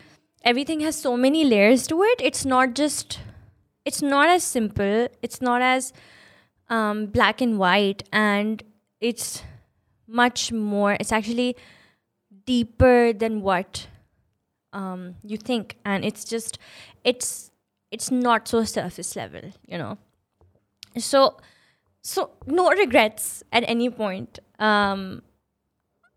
everything 0.44 0.80
has 0.80 0.96
so 0.96 1.16
many 1.16 1.44
layers 1.44 1.86
to 1.88 2.02
it. 2.02 2.20
It's 2.20 2.44
not 2.44 2.74
just, 2.74 3.18
it's 3.84 4.02
not 4.02 4.28
as 4.28 4.44
simple. 4.44 5.08
It's 5.22 5.40
not 5.40 5.62
as 5.62 5.92
um, 6.68 7.06
black 7.06 7.40
and 7.40 7.58
white, 7.58 8.04
and 8.12 8.62
it's 9.00 9.42
much 10.06 10.52
more. 10.52 10.96
It's 10.98 11.12
actually 11.12 11.56
deeper 12.46 13.12
than 13.12 13.40
what 13.42 13.86
um, 14.72 15.16
you 15.22 15.36
think, 15.36 15.76
and 15.84 16.04
it's 16.04 16.24
just 16.24 16.58
it's 17.04 17.50
it's 17.90 18.10
not 18.10 18.48
so 18.48 18.64
surface 18.64 19.16
level, 19.16 19.52
you 19.66 19.78
know. 19.78 19.98
So 20.96 21.38
so 22.02 22.30
no 22.46 22.70
regrets 22.70 23.42
at 23.52 23.64
any 23.66 23.90
point. 23.90 24.38
Um, 24.58 25.22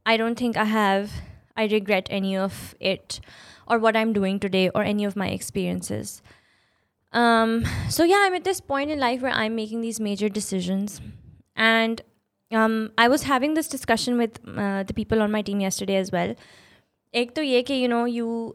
I 0.06 0.18
don't 0.18 0.38
think 0.38 0.58
I 0.58 0.66
have. 0.66 1.12
I 1.56 1.66
regret 1.66 2.08
any 2.10 2.36
of 2.38 2.76
it, 2.80 3.20
or 3.68 3.78
what 3.78 3.96
I'm 3.96 4.14
doing 4.14 4.40
today, 4.40 4.70
or 4.70 4.84
any 4.84 5.06
of 5.06 5.16
my 5.16 5.28
experiences. 5.30 6.22
Um, 7.14 7.66
so 7.90 8.04
yeah, 8.04 8.24
I'm 8.26 8.34
at 8.34 8.46
this 8.46 8.62
point 8.62 8.90
in 8.90 9.00
life 9.00 9.22
where 9.22 9.34
I'm 9.34 9.56
making 9.56 9.82
these 9.82 10.00
major 10.00 10.30
decisions, 10.30 11.02
and 11.56 12.02
um, 12.52 12.92
I 12.98 13.08
was 13.08 13.24
having 13.24 13.54
this 13.54 13.68
discussion 13.68 14.18
with 14.18 14.40
uh, 14.58 14.84
the 14.84 14.94
people 14.94 15.22
on 15.22 15.32
my 15.32 15.42
team 15.42 15.60
yesterday 15.60 15.96
as 15.98 16.12
well 16.12 16.36
एक 17.15 17.35
तो 17.37 17.43
ये 17.43 17.63
कि 17.63 17.81
you 17.83 17.89
know 17.89 18.05
you 18.05 18.55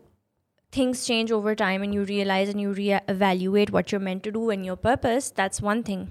things 0.71 1.05
change 1.05 1.31
over 1.37 1.53
time 1.61 1.83
and 1.83 1.93
you 1.93 2.03
realize 2.09 2.49
and 2.49 2.61
you 2.61 2.73
re-evaluate 2.73 3.71
what 3.71 3.91
you're 3.91 4.03
meant 4.07 4.23
to 4.23 4.31
do 4.31 4.49
and 4.49 4.65
your 4.65 4.75
purpose 4.75 5.29
that's 5.39 5.61
one 5.61 5.83
thing 5.83 6.07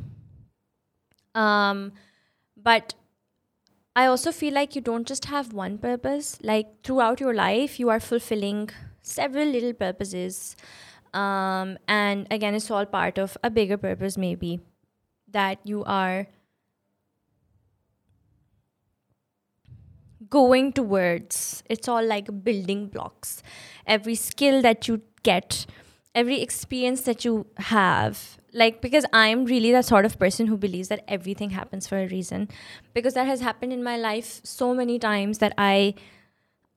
um, 1.34 1.92
but 2.56 2.94
i 3.96 4.04
also 4.06 4.32
feel 4.32 4.54
like 4.54 4.76
you 4.76 4.82
don't 4.88 5.06
just 5.06 5.26
have 5.26 5.52
one 5.52 5.78
purpose 5.78 6.38
like 6.42 6.74
throughout 6.84 7.20
your 7.20 7.34
life 7.34 7.78
you 7.80 7.88
are 7.88 8.00
fulfilling 8.00 8.68
several 9.02 9.46
little 9.46 9.72
purposes 9.72 10.56
um, 11.14 11.78
and 11.88 12.26
again 12.30 12.54
it's 12.54 12.70
all 12.70 12.84
part 12.86 13.18
of 13.18 13.38
a 13.42 13.50
bigger 13.50 13.78
purpose 13.78 14.18
maybe 14.18 14.60
that 15.28 15.58
you 15.64 15.82
are 15.84 16.26
going 20.35 20.73
towards. 20.73 21.63
It's 21.69 21.87
all 21.87 22.05
like 22.05 22.29
building 22.43 22.87
blocks. 22.87 23.41
Every 23.87 24.15
skill 24.15 24.61
that 24.63 24.87
you 24.87 25.01
get, 25.23 25.65
every 26.13 26.41
experience 26.41 27.03
that 27.03 27.23
you 27.23 27.45
have, 27.69 28.37
like 28.53 28.81
because 28.81 29.05
I'm 29.13 29.45
really 29.45 29.71
that 29.71 29.85
sort 29.85 30.05
of 30.09 30.19
person 30.19 30.47
who 30.47 30.57
believes 30.57 30.89
that 30.89 31.05
everything 31.07 31.51
happens 31.51 31.87
for 31.87 31.97
a 31.99 32.07
reason. 32.07 32.49
Because 32.93 33.13
that 33.13 33.27
has 33.27 33.39
happened 33.39 33.71
in 33.71 33.81
my 33.83 33.95
life 33.95 34.41
so 34.43 34.73
many 34.73 34.99
times 34.99 35.37
that 35.37 35.53
I 35.57 35.93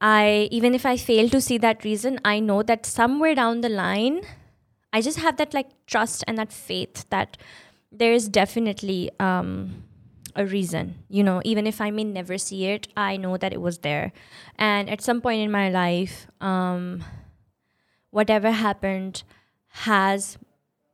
I 0.00 0.48
even 0.52 0.74
if 0.74 0.86
I 0.86 0.96
fail 0.96 1.28
to 1.30 1.40
see 1.40 1.58
that 1.58 1.82
reason, 1.82 2.20
I 2.24 2.38
know 2.38 2.62
that 2.62 2.86
somewhere 2.86 3.34
down 3.34 3.62
the 3.62 3.68
line, 3.68 4.22
I 4.92 5.00
just 5.00 5.18
have 5.18 5.36
that 5.38 5.52
like 5.52 5.70
trust 5.86 6.24
and 6.28 6.38
that 6.38 6.52
faith 6.52 7.04
that 7.10 7.36
there 7.90 8.12
is 8.12 8.28
definitely 8.28 9.10
um 9.18 9.87
a 10.37 10.45
reason 10.45 10.95
you 11.09 11.23
know 11.23 11.41
even 11.45 11.67
if 11.67 11.79
i 11.79 11.91
may 11.91 12.03
never 12.03 12.37
see 12.37 12.65
it 12.65 12.87
i 12.97 13.15
know 13.15 13.37
that 13.37 13.53
it 13.53 13.61
was 13.61 13.79
there 13.79 14.11
and 14.57 14.89
at 14.89 15.01
some 15.01 15.21
point 15.21 15.41
in 15.41 15.51
my 15.51 15.69
life 15.69 16.27
um 16.41 17.03
whatever 18.09 18.51
happened 18.51 19.23
has 19.85 20.37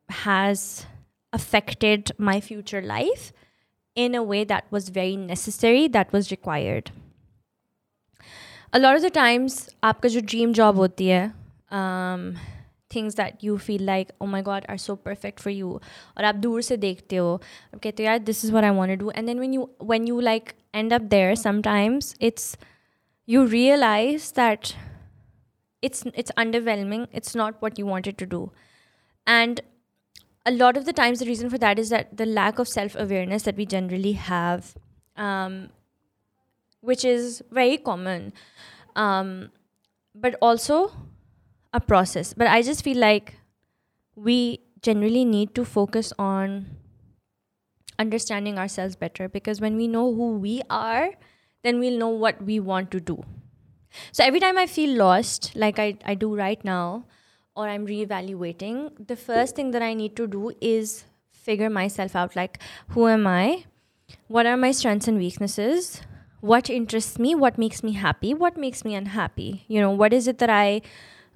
has 0.09 0.86
affected 1.31 2.12
my 2.17 2.39
future 2.41 2.81
life 2.81 3.31
in 3.95 4.13
a 4.15 4.24
way 4.24 4.43
that 4.43 4.65
was 4.71 4.89
very 4.89 5.15
necessary 5.15 5.88
that 5.88 6.12
was 6.12 6.31
required 6.31 6.91
a 8.74 8.79
lot 8.79 8.95
of 8.95 9.01
the 9.01 9.09
times 9.09 9.69
आपका 9.83 10.09
जो 10.09 10.21
dream 10.21 10.53
job 10.53 10.75
होती 10.75 11.07
है 11.07 11.33
um, 11.71 12.36
things 12.94 13.18
that 13.20 13.44
you 13.48 13.58
feel 13.66 13.84
like 13.90 14.12
oh 14.20 14.28
my 14.34 14.42
god 14.48 14.66
are 14.74 14.78
so 14.86 14.96
perfect 15.08 15.44
for 15.46 15.50
you. 15.50 15.72
Or 16.16 16.28
aap 16.30 16.40
dur 16.46 16.62
se 16.68 16.78
dekhte 16.86 17.16
ho 17.18 17.28
kehte 17.86 18.04
ho 18.04 18.08
yaar 18.08 18.24
this 18.30 18.44
is 18.48 18.54
what 18.56 18.68
i 18.70 18.72
want 18.78 18.94
to 18.94 18.98
do. 19.04 19.10
And 19.10 19.32
then 19.32 19.44
when 19.46 19.58
you 19.58 19.68
when 19.92 20.08
you 20.12 20.22
like 20.30 20.54
end 20.82 20.96
up 20.98 21.10
there 21.16 21.36
sometimes 21.44 22.14
it's 22.30 22.48
you 23.34 23.44
realize 23.58 24.32
that 24.40 24.74
it's 25.82 26.04
it's 26.22 26.32
underwhelming. 26.44 27.06
It's 27.12 27.34
not 27.42 27.62
what 27.66 27.78
you 27.78 27.86
wanted 27.86 28.18
to 28.24 28.26
do. 28.26 28.42
And 29.26 29.60
a 30.46 30.52
lot 30.52 30.76
of 30.76 30.84
the 30.86 30.92
times 30.92 31.20
the 31.20 31.26
reason 31.26 31.50
for 31.50 31.58
that 31.58 31.78
is 31.78 31.90
that 31.90 32.16
the 32.22 32.26
lack 32.26 32.58
of 32.58 32.68
self-awareness 32.68 33.44
that 33.44 33.56
we 33.56 33.66
generally 33.74 34.12
have 34.12 34.74
um, 35.16 35.70
which 36.80 37.04
is 37.04 37.42
very 37.50 37.76
common. 37.76 38.32
Um, 38.94 39.50
but 40.14 40.36
also 40.40 40.92
a 41.75 41.81
process. 41.81 42.33
But 42.33 42.47
I 42.47 42.62
just 42.62 42.83
feel 42.83 42.97
like 42.97 43.35
we 44.14 44.61
generally 44.81 45.25
need 45.25 45.54
to 45.57 45.64
focus 45.64 46.12
on 46.19 46.66
understanding 47.99 48.59
ourselves 48.59 48.97
better 48.97 49.28
because 49.28 49.61
when 49.61 49.76
we 49.76 49.88
know 49.88 50.14
who 50.14 50.38
we 50.38 50.62
are, 50.71 51.11
then 51.62 51.78
we'll 51.81 51.99
know 51.99 52.09
what 52.09 52.43
we 52.43 52.61
want 52.61 52.90
to 52.93 53.00
do. 53.00 53.23
So 54.12 54.25
every 54.25 54.40
time 54.40 54.59
I 54.59 54.66
feel 54.66 54.97
lost, 54.97 55.54
like 55.54 55.78
I, 55.78 55.99
I 56.04 56.14
do 56.14 56.35
right 56.35 56.64
now, 56.64 57.04
or 57.57 57.69
I'm 57.69 57.87
reevaluating, 57.87 59.07
the 59.07 59.16
first 59.16 59.54
thing 59.54 59.71
that 59.73 59.83
I 59.83 59.95
need 59.95 60.16
to 60.16 60.26
do 60.26 60.52
is 60.61 61.04
figure 61.31 61.71
myself 61.71 62.16
out 62.16 62.35
like, 62.35 62.59
who 62.88 63.07
am 63.07 63.26
I? 63.26 63.64
What 64.26 64.47
are 64.47 64.57
my 64.57 64.73
strengths 64.73 65.07
and 65.07 65.19
weaknesses? 65.19 66.02
What 66.40 66.69
interests 66.69 67.19
me? 67.19 67.35
What 67.35 67.57
makes 67.57 67.83
me 67.83 67.93
happy? 67.93 68.35
What 68.35 68.57
makes 68.57 68.85
me 68.85 68.95
unhappy? 68.95 69.64
You 69.69 69.81
know, 69.81 69.90
what 69.90 70.12
is 70.12 70.26
it 70.28 70.38
that 70.38 70.50
I 70.50 70.83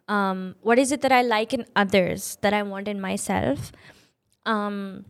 um, 0.09 0.57
what 0.63 0.79
is 0.79 0.91
it 0.91 1.03
that 1.03 1.13
I 1.13 1.23
like 1.23 1.53
in 1.53 1.67
others 1.77 2.39
that 2.41 2.55
I 2.55 2.63
want 2.63 2.89
in 2.89 3.01
myself? 3.01 3.73
Um, 4.47 5.05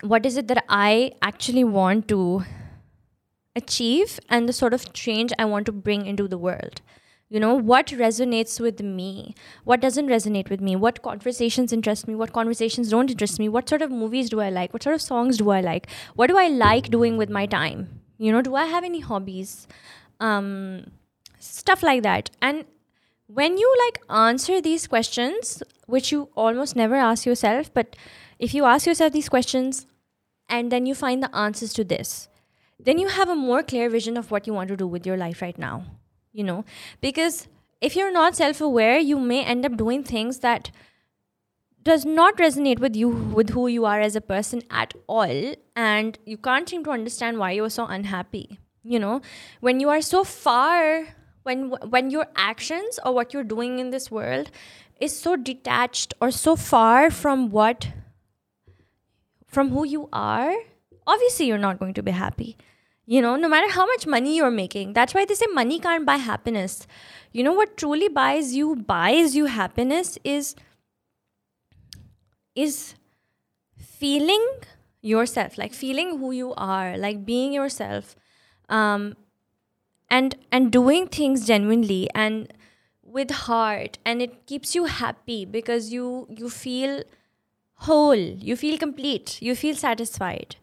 what 0.00 0.24
is 0.24 0.36
it 0.36 0.48
that 0.48 0.64
I 0.68 1.12
actually 1.22 1.64
want 1.64 2.08
to 2.08 2.44
achieve 3.54 4.18
and 4.28 4.48
the 4.48 4.52
sort 4.52 4.72
of 4.72 4.92
change 4.92 5.32
I 5.38 5.44
want 5.44 5.66
to 5.66 5.72
bring 5.72 6.06
into 6.06 6.26
the 6.26 6.38
world? 6.38 6.80
You 7.28 7.40
know, 7.40 7.54
what 7.54 7.88
resonates 7.88 8.58
with 8.58 8.80
me? 8.80 9.34
What 9.64 9.82
doesn't 9.82 10.06
resonate 10.06 10.48
with 10.48 10.62
me? 10.62 10.76
What 10.76 11.02
conversations 11.02 11.74
interest 11.74 12.08
me? 12.08 12.14
What 12.14 12.32
conversations 12.32 12.88
don't 12.88 13.10
interest 13.10 13.38
me? 13.38 13.50
What 13.50 13.68
sort 13.68 13.82
of 13.82 13.90
movies 13.90 14.30
do 14.30 14.40
I 14.40 14.48
like? 14.48 14.72
What 14.72 14.82
sort 14.82 14.94
of 14.94 15.02
songs 15.02 15.36
do 15.36 15.50
I 15.50 15.60
like? 15.60 15.88
What 16.14 16.28
do 16.28 16.38
I 16.38 16.48
like 16.48 16.88
doing 16.88 17.18
with 17.18 17.28
my 17.28 17.44
time? 17.44 18.00
You 18.16 18.32
know, 18.32 18.40
do 18.40 18.54
I 18.54 18.64
have 18.64 18.82
any 18.82 19.00
hobbies? 19.00 19.68
Um, 20.20 20.86
stuff 21.38 21.82
like 21.82 22.02
that. 22.02 22.30
And 22.40 22.64
when 23.28 23.58
you 23.58 23.74
like 23.84 24.00
answer 24.08 24.60
these 24.60 24.86
questions 24.86 25.62
which 25.86 26.10
you 26.10 26.28
almost 26.34 26.74
never 26.74 26.94
ask 26.94 27.26
yourself 27.26 27.72
but 27.72 27.94
if 28.38 28.54
you 28.54 28.64
ask 28.64 28.86
yourself 28.86 29.12
these 29.12 29.28
questions 29.28 29.86
and 30.48 30.72
then 30.72 30.86
you 30.86 30.94
find 30.94 31.22
the 31.22 31.34
answers 31.36 31.72
to 31.74 31.84
this 31.84 32.28
then 32.80 32.98
you 32.98 33.08
have 33.08 33.28
a 33.28 33.34
more 33.34 33.62
clear 33.62 33.90
vision 33.90 34.16
of 34.16 34.30
what 34.30 34.46
you 34.46 34.54
want 34.54 34.68
to 34.68 34.76
do 34.76 34.86
with 34.86 35.06
your 35.06 35.16
life 35.16 35.42
right 35.42 35.58
now 35.58 35.84
you 36.32 36.44
know? 36.44 36.64
Because 37.00 37.48
if 37.80 37.96
you're 37.96 38.12
not 38.12 38.36
self-aware 38.36 38.98
you 38.98 39.18
may 39.18 39.44
end 39.44 39.66
up 39.66 39.76
doing 39.76 40.02
things 40.04 40.38
that 40.38 40.70
does 41.82 42.04
not 42.04 42.36
resonate 42.36 42.78
with 42.78 42.96
you 42.96 43.08
with 43.08 43.50
who 43.50 43.66
you 43.66 43.84
are 43.84 44.00
as 44.00 44.16
a 44.16 44.20
person 44.20 44.62
at 44.70 44.94
all 45.06 45.54
and 45.76 46.18
you 46.24 46.36
can't 46.36 46.68
seem 46.68 46.84
to 46.84 46.90
understand 46.90 47.38
why 47.38 47.52
you're 47.52 47.70
so 47.70 47.86
unhappy 47.86 48.58
you 48.84 48.98
know? 48.98 49.20
When 49.60 49.80
you 49.80 49.90
are 49.90 50.00
so 50.00 50.24
far 50.24 51.08
when 51.48 51.68
when 51.96 52.10
your 52.14 52.26
actions 52.46 52.98
or 53.04 53.14
what 53.18 53.32
you're 53.34 53.50
doing 53.52 53.78
in 53.84 53.90
this 53.96 54.10
world 54.16 54.50
is 55.08 55.18
so 55.18 55.36
detached 55.50 56.14
or 56.20 56.30
so 56.38 56.54
far 56.70 57.10
from 57.10 57.50
what 57.58 57.88
from 59.58 59.70
who 59.76 59.84
you 59.92 60.08
are 60.12 60.54
obviously 61.06 61.46
you're 61.46 61.66
not 61.66 61.78
going 61.78 61.94
to 61.94 62.02
be 62.02 62.12
happy. 62.22 62.56
You 63.10 63.22
know 63.24 63.36
no 63.42 63.48
matter 63.48 63.68
how 63.74 63.86
much 63.90 64.06
money 64.14 64.36
you're 64.36 64.56
making 64.56 64.92
that's 64.96 65.14
why 65.18 65.24
they 65.24 65.34
say 65.42 65.46
money 65.58 65.78
can't 65.84 66.08
buy 66.08 66.16
happiness. 66.16 66.86
You 67.32 67.42
know 67.44 67.54
what 67.60 67.76
truly 67.82 68.08
buys 68.08 68.54
you 68.54 68.74
buys 68.90 69.36
you 69.36 69.46
happiness 69.46 70.18
is 70.24 70.54
is 72.54 72.94
feeling 74.02 74.44
yourself 75.00 75.56
like 75.62 75.72
feeling 75.72 76.18
who 76.18 76.32
you 76.32 76.52
are 76.56 76.98
like 77.06 77.24
being 77.24 77.56
yourself. 77.60 78.14
Um 78.80 79.08
and 80.10 80.34
and 80.50 80.72
doing 80.72 81.06
things 81.06 81.46
genuinely 81.46 82.08
and 82.14 82.52
with 83.02 83.30
heart 83.30 83.98
and 84.04 84.22
it 84.22 84.46
keeps 84.46 84.74
you 84.74 84.84
happy 84.84 85.44
because 85.44 85.92
you 85.92 86.26
you 86.28 86.50
feel 86.50 87.02
whole 87.88 88.24
you 88.50 88.56
feel 88.56 88.78
complete 88.78 89.40
you 89.40 89.54
feel 89.54 89.74
satisfied. 89.74 90.56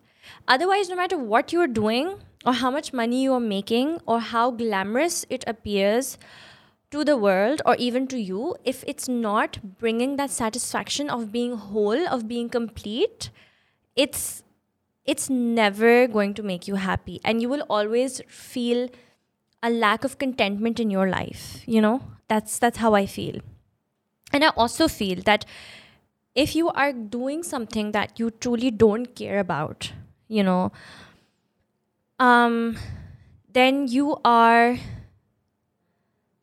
Otherwise 0.47 0.89
no 0.89 0.95
matter 0.95 1.17
what 1.17 1.53
you're 1.53 1.67
doing 1.67 2.15
or 2.45 2.53
how 2.53 2.69
much 2.69 2.93
money 2.93 3.23
you 3.23 3.33
are 3.33 3.39
making 3.39 3.99
or 4.05 4.19
how 4.19 4.51
glamorous 4.51 5.25
it 5.29 5.43
appears 5.47 6.17
to 6.91 7.03
the 7.03 7.17
world 7.17 7.61
or 7.65 7.75
even 7.75 8.07
to 8.07 8.19
you 8.19 8.55
if 8.63 8.83
it's 8.87 9.07
not 9.09 9.59
bringing 9.79 10.15
that 10.15 10.29
satisfaction 10.29 11.09
of 11.09 11.31
being 11.31 11.55
whole 11.57 12.07
of 12.07 12.27
being 12.27 12.49
complete 12.49 13.29
it's 13.95 14.43
it's 15.05 15.29
never 15.29 16.07
going 16.07 16.33
to 16.33 16.43
make 16.43 16.67
you 16.67 16.75
happy. 16.75 17.21
And 17.23 17.41
you 17.41 17.49
will 17.49 17.61
always 17.69 18.21
feel 18.27 18.89
a 19.63 19.69
lack 19.69 20.03
of 20.03 20.17
contentment 20.17 20.79
in 20.79 20.89
your 20.89 21.09
life 21.09 21.63
you 21.65 21.81
know? 21.81 22.01
That's 22.27 22.57
that's 22.59 22.79
how 22.79 22.95
i 22.95 23.05
feel. 23.05 23.39
And 24.33 24.43
i 24.43 24.49
also 24.49 24.87
feel 24.87 25.21
that 25.25 25.45
if 26.35 26.55
you 26.55 26.69
are 26.69 26.91
doing 26.91 27.43
something 27.43 27.91
that 27.91 28.19
you 28.19 28.31
truly 28.31 28.71
don't 28.71 29.15
care 29.15 29.39
about 29.39 29.91
you 30.27 30.43
know 30.43 30.71
um 32.19 32.77
then 33.53 33.87
you 33.87 34.17
are 34.25 34.77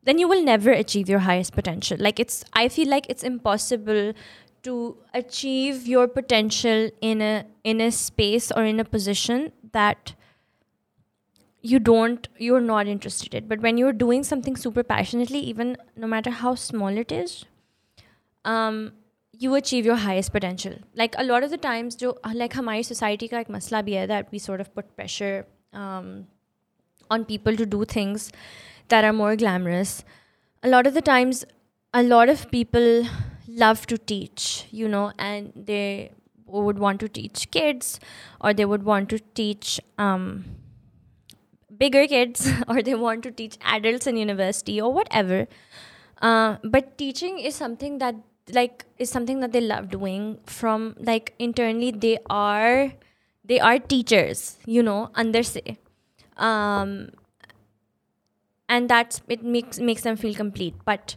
then 0.05 0.19
you 0.19 0.29
will 0.29 0.43
never 0.43 0.71
achieve 0.73 1.09
your 1.09 1.21
highest 1.21 1.53
potential. 1.53 1.97
Like 2.01 2.19
it's 2.19 2.45
i 2.53 2.69
feel 2.69 2.89
like 2.89 3.07
it's 3.09 3.23
impossible 3.23 4.13
to 4.63 4.97
achieve 5.13 5.87
your 5.87 6.09
potential 6.09 6.91
in 7.01 7.21
a 7.21 7.45
in 7.65 7.81
a 7.81 7.91
space 7.91 8.51
or 8.53 8.65
in 8.65 8.81
a 8.81 8.85
position 8.85 9.53
that 9.73 10.15
you 11.63 11.79
don't 11.79 12.29
you're 12.39 12.61
not 12.61 12.87
interested 12.87 13.35
in. 13.35 13.47
But 13.47 13.61
when 13.61 13.79
you're 13.79 13.93
doing 13.93 14.25
something 14.25 14.57
super 14.57 14.83
passionately 14.83 15.39
even 15.39 15.77
no 15.97 16.07
matter 16.07 16.31
how 16.31 16.55
small 16.55 16.89
it 16.89 17.13
is 17.13 17.45
um, 18.45 18.93
you 19.33 19.55
achieve 19.55 19.87
your 19.87 19.97
highest 19.97 20.33
potential. 20.33 20.75
Like 20.95 21.15
a 21.19 21.25
lot 21.25 21.43
of 21.43 21.51
the 21.51 21.57
times 21.57 21.97
jo, 21.97 22.17
like 22.35 22.53
hamari 22.53 22.83
society 22.83 23.29
ka 23.29 23.43
ek 23.45 23.49
masla 23.49 23.83
bhi 23.89 23.99
hai 23.99 24.07
that 24.07 24.31
we 24.33 24.39
sort 24.39 24.61
of 24.61 24.75
put 24.75 24.95
pressure 24.97 25.47
um, 25.73 26.27
on 27.11 27.25
people 27.25 27.57
to 27.57 27.67
do 27.67 27.85
things 27.85 28.31
that 28.89 29.05
are 29.05 29.13
more 29.13 29.37
glamorous. 29.37 30.05
A 30.63 30.69
lot 30.69 30.87
of 30.87 30.95
the 30.95 31.03
times 31.03 31.45
a 31.95 32.03
lot 32.03 32.29
of 32.29 32.51
people 32.51 33.07
love 33.49 33.87
to 33.87 33.99
teach 33.99 34.67
you 34.71 34.89
know 34.89 35.13
and 35.19 35.53
they 35.55 36.11
would 36.47 36.79
want 36.79 37.01
to 37.01 37.09
teach 37.09 37.51
kids 37.51 37.99
or 38.41 38.53
they 38.55 38.65
would 38.65 38.85
want 38.85 39.09
to 39.09 39.19
teach 39.41 39.81
um, 39.99 40.45
bigger 41.85 42.07
kids 42.07 42.51
or 42.69 42.83
they 42.83 42.95
want 42.95 43.23
to 43.29 43.31
teach 43.31 43.57
adults 43.77 44.07
in 44.07 44.17
university 44.17 44.81
or 44.81 44.93
whatever. 44.93 45.47
Uh, 46.21 46.57
but 46.65 46.97
teaching 46.99 47.39
is 47.39 47.55
something 47.55 47.99
that 47.99 48.15
like 48.53 48.85
is 48.99 49.11
something 49.11 49.41
that 49.41 49.53
they 49.53 49.61
love 49.61 49.89
doing 49.89 50.39
from 50.47 50.95
like 50.99 51.33
internally 51.39 51.91
they 51.93 52.19
are 52.29 52.93
they 53.45 53.61
are 53.61 53.79
teachers 53.79 54.59
you 54.67 54.83
know 54.83 55.11
under 55.15 55.43
say 55.45 55.79
um 56.37 57.09
and 58.73 58.89
that's 58.89 59.21
it 59.29 59.45
makes 59.45 59.79
makes 59.79 60.03
them 60.03 60.17
feel 60.17 60.35
complete. 60.35 60.75
But 60.85 61.17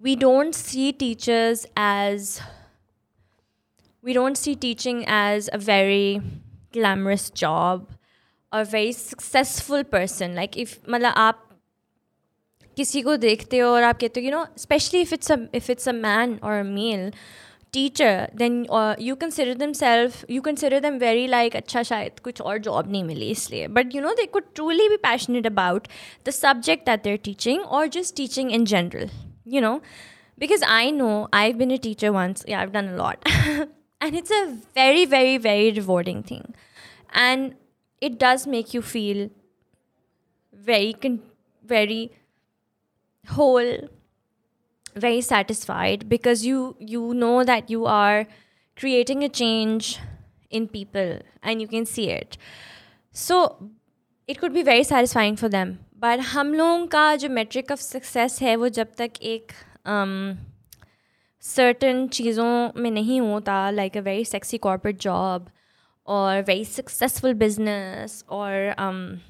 we 0.00 0.14
don't 0.16 0.54
see 0.54 0.92
teachers 0.92 1.66
as 1.76 2.40
we 4.02 4.12
don't 4.12 4.38
see 4.38 4.54
teaching 4.54 5.04
as 5.06 5.50
a 5.52 5.58
very 5.58 6.22
glamorous 6.72 7.28
job 7.30 7.88
or 8.53 8.61
a 8.61 8.65
very 8.65 8.91
successful 8.91 9.83
person 9.83 10.35
like 10.35 10.57
if 10.57 10.77
मतलब 10.89 11.13
आप 11.25 11.43
किसी 12.77 13.01
को 13.01 13.17
देखते 13.17 13.57
हो 13.59 13.69
और 13.73 13.83
आप 13.83 13.97
कहते 13.99 14.21
हो 14.21 14.25
you 14.27 14.33
know 14.35 14.45
especially 14.55 15.01
if 15.01 15.13
it's 15.17 15.29
a 15.35 15.39
if 15.61 15.69
it's 15.69 15.87
a 15.87 15.93
man 15.93 16.39
or 16.43 16.59
a 16.59 16.63
male 16.63 17.11
teacher 17.71 18.27
then 18.41 18.65
uh, 18.69 18.95
you 18.97 19.15
consider 19.15 19.53
themselves 19.61 20.23
you 20.29 20.41
consider 20.41 20.79
them 20.79 20.99
very 20.99 21.27
like 21.27 21.55
अच्छा 21.55 21.83
शायद 21.91 22.19
कुछ 22.23 22.41
और 22.41 22.59
job 22.67 22.91
नहीं 22.91 23.03
मिली 23.03 23.29
इसलिए 23.31 23.67
but 23.79 23.95
you 23.97 24.03
know 24.05 24.15
they 24.21 24.27
could 24.35 24.51
truly 24.59 24.89
be 24.95 25.01
passionate 25.07 25.49
about 25.53 25.87
the 26.29 26.37
subject 26.41 26.85
that 26.91 27.03
they're 27.03 27.23
teaching 27.29 27.65
or 27.79 27.87
just 27.97 28.15
teaching 28.21 28.51
in 28.59 28.69
general 28.75 29.09
you 29.47 29.61
know, 29.61 29.81
because 30.37 30.61
I 30.67 30.91
know 30.91 31.29
I've 31.31 31.57
been 31.57 31.71
a 31.71 31.77
teacher 31.77 32.11
once. 32.11 32.43
Yeah, 32.47 32.61
I've 32.61 32.73
done 32.73 32.89
a 32.89 32.95
lot. 32.95 33.23
and 34.01 34.15
it's 34.15 34.31
a 34.31 34.57
very, 34.75 35.05
very, 35.05 35.37
very 35.37 35.71
rewarding 35.71 36.23
thing. 36.23 36.53
And 37.13 37.55
it 38.01 38.19
does 38.19 38.45
make 38.47 38.73
you 38.73 38.81
feel 38.81 39.29
very, 40.53 40.93
con- 40.93 41.21
very 41.63 42.11
whole, 43.27 43.89
very 44.95 45.21
satisfied 45.21 46.07
because 46.09 46.45
you 46.45 46.75
you 46.79 47.13
know 47.13 47.43
that 47.43 47.69
you 47.69 47.85
are 47.85 48.27
creating 48.77 49.23
a 49.23 49.29
change 49.29 49.99
in 50.49 50.67
people 50.67 51.19
and 51.43 51.61
you 51.61 51.67
can 51.67 51.85
see 51.85 52.09
it. 52.09 52.37
So 53.11 53.69
it 54.27 54.39
could 54.39 54.53
be 54.53 54.63
very 54.63 54.83
satisfying 54.83 55.35
for 55.35 55.49
them 55.49 55.77
but 55.99 56.19
हम 56.31 56.53
लोगों 56.53 56.85
का 56.87 57.15
जो 57.15 57.29
metric 57.29 57.71
of 57.71 57.79
success 57.79 58.41
है 58.41 58.55
वो 58.55 58.67
जब 58.69 58.87
तक 58.97 59.11
एक 59.21 59.51
certain 61.41 62.03
um, 62.03 62.11
चीज़ों 62.13 62.81
में 62.81 62.89
नहीं 62.91 63.19
होता 63.21 63.69
like 63.71 63.97
a 63.97 64.01
very 64.07 64.25
sexy 64.25 64.57
or 66.04 66.42
very 66.42 66.64
successful 66.64 67.34
business 67.34 68.24
or 68.28 68.74
um, 68.78 69.20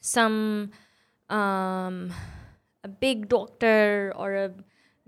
some 0.00 0.70
um, 1.28 2.12
a 2.84 2.88
big 2.88 3.28
doctor 3.28 4.12
or 4.16 4.34
a 4.34 4.50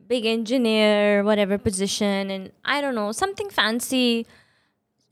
big 0.07 0.27
engineer 0.27 1.23
whatever 1.25 1.57
position. 1.59 2.31
And 2.31 2.53
i 2.65 2.81
don't 2.81 2.95
know 2.95 3.13
something 3.13 3.51
fancy. 3.51 4.27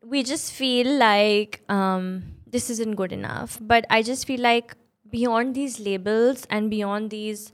We 0.04 0.22
just 0.22 0.52
feel 0.52 0.98
like 0.98 1.62
um, 1.68 2.22
this 2.46 2.70
isn't 2.70 2.94
good 2.96 3.12
enough. 3.12 3.58
But 3.60 3.86
i 3.90 4.02
just 4.02 4.26
feel 4.26 4.40
like 4.40 4.74
beyond 5.10 5.54
these 5.54 5.80
labels 5.80 6.46
and 6.50 6.70
beyond 6.70 7.10
these 7.10 7.50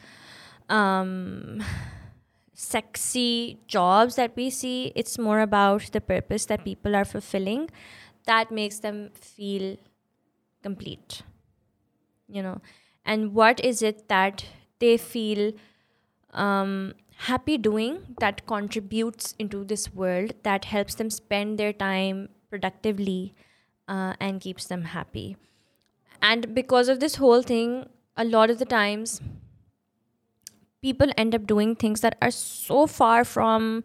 um, 0.69 1.63
sexy 2.65 3.59
jobs 3.67 4.17
that 4.17 4.37
we 4.37 4.51
see, 4.51 4.93
it's 4.95 5.19
more 5.19 5.41
about 5.41 5.91
the 5.93 6.01
purpose 6.01 6.47
that 6.47 6.65
people 6.65 6.97
are 6.97 7.05
fulfilling 7.05 7.71
that 8.27 8.51
makes 8.51 8.79
them 8.79 9.11
feel 9.15 9.77
complete. 10.63 11.23
You 12.29 12.43
know, 12.43 12.61
and 13.05 13.35
what 13.35 13.61
is 13.65 13.83
it 13.83 14.09
that 14.09 14.47
they 14.79 14.97
feel 14.97 15.53
um, 16.33 16.95
happy 17.17 17.59
doing 17.59 18.17
that 18.21 18.47
contributes 18.47 19.35
into 19.39 19.65
this 19.65 19.93
world 19.95 20.33
that 20.43 20.67
helps 20.67 20.95
them 20.95 21.11
spend 21.11 21.59
their 21.59 21.73
time 21.73 22.29
productively 22.51 23.35
uh, 23.89 24.15
and 24.21 24.41
keeps 24.41 24.67
them 24.67 24.83
happy? 24.85 25.37
and 26.23 26.55
because 26.55 26.89
of 26.89 27.01
this 27.01 27.17
whole 27.17 27.43
thing 27.43 27.87
a 28.17 28.25
lot 28.25 28.51
of 28.51 28.59
the 28.59 28.65
times 28.65 29.21
people 30.87 31.13
end 31.17 31.35
up 31.35 31.47
doing 31.47 31.75
things 31.75 32.01
that 32.07 32.17
are 32.23 32.31
so 32.31 32.87
far 32.87 33.25
from 33.25 33.85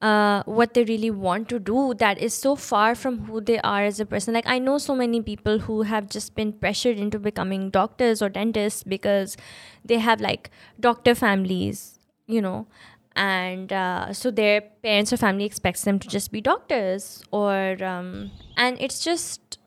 uh, 0.00 0.42
what 0.44 0.74
they 0.74 0.84
really 0.84 1.10
want 1.10 1.48
to 1.48 1.58
do 1.60 1.94
that 1.94 2.18
is 2.18 2.34
so 2.34 2.56
far 2.56 2.94
from 2.94 3.18
who 3.26 3.40
they 3.40 3.58
are 3.60 3.82
as 3.84 4.00
a 4.00 4.06
person. 4.06 4.34
Like 4.34 4.48
i 4.54 4.58
know 4.58 4.78
so 4.78 4.96
many 5.00 5.22
people 5.30 5.60
who 5.66 5.82
have 5.82 6.08
just 6.18 6.34
been 6.34 6.52
pressured 6.52 6.98
into 6.98 7.18
becoming 7.18 7.70
doctors 7.70 8.22
or 8.22 8.28
dentists 8.28 8.82
because 8.82 9.36
they 9.84 9.98
have 9.98 10.20
like 10.20 10.50
doctor 10.80 11.14
families 11.14 11.98
you 12.26 12.40
know 12.40 12.66
and 13.14 13.72
uh, 13.72 14.12
so 14.12 14.30
their 14.30 14.60
parents 14.82 15.12
or 15.12 15.16
family 15.16 15.44
expects 15.44 15.82
them 15.82 15.98
to 15.98 16.08
just 16.08 16.32
be 16.32 16.40
doctors 16.40 17.22
or 17.30 17.82
um, 17.84 18.30
and 18.56 18.80
it's 18.80 19.04
just 19.04 19.58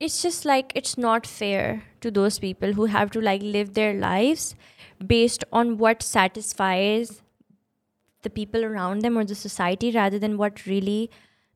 it's 0.00 0.22
just 0.22 0.44
like 0.44 0.72
it's 0.76 0.96
not 0.96 1.26
fair 1.26 1.82
to 2.00 2.10
those 2.10 2.38
people 2.38 2.72
who 2.72 2.84
have 2.86 3.10
to 3.10 3.20
like 3.20 3.42
live 3.42 3.74
their 3.74 3.94
lives 3.94 4.54
based 5.06 5.44
on 5.52 5.78
what 5.78 6.02
satisfies 6.02 7.22
the 8.22 8.30
people 8.30 8.64
around 8.64 9.02
them 9.02 9.16
or 9.16 9.24
the 9.24 9.34
society 9.34 9.90
rather 9.92 10.18
than 10.18 10.36
what 10.36 10.66
really 10.66 11.10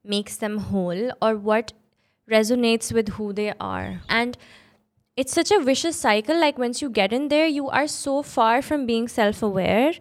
makes 0.05 0.37
them 0.37 0.59
whole 0.59 1.13
or 1.21 1.37
what 1.37 1.73
resonates 2.31 2.93
with 2.93 3.09
who 3.11 3.33
they 3.33 3.53
are. 3.61 4.01
And 4.09 4.37
it's 5.17 5.33
such 5.33 5.51
a 5.51 5.61
vicious 5.61 5.97
cycle 5.97 6.39
like 6.39 6.59
once 6.59 6.81
you 6.81 6.89
get 6.89 7.13
in 7.13 7.29
there 7.29 7.47
you 7.47 7.69
are 7.69 7.87
so 7.87 8.23
far 8.23 8.63
from 8.63 8.87
being 8.87 9.09
self-aware. 9.09 9.93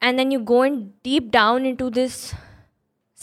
And 0.00 0.18
then 0.18 0.30
you 0.30 0.38
go 0.40 0.62
in 0.62 0.92
deep 1.02 1.30
down 1.30 1.66
into 1.66 1.90
this 1.90 2.34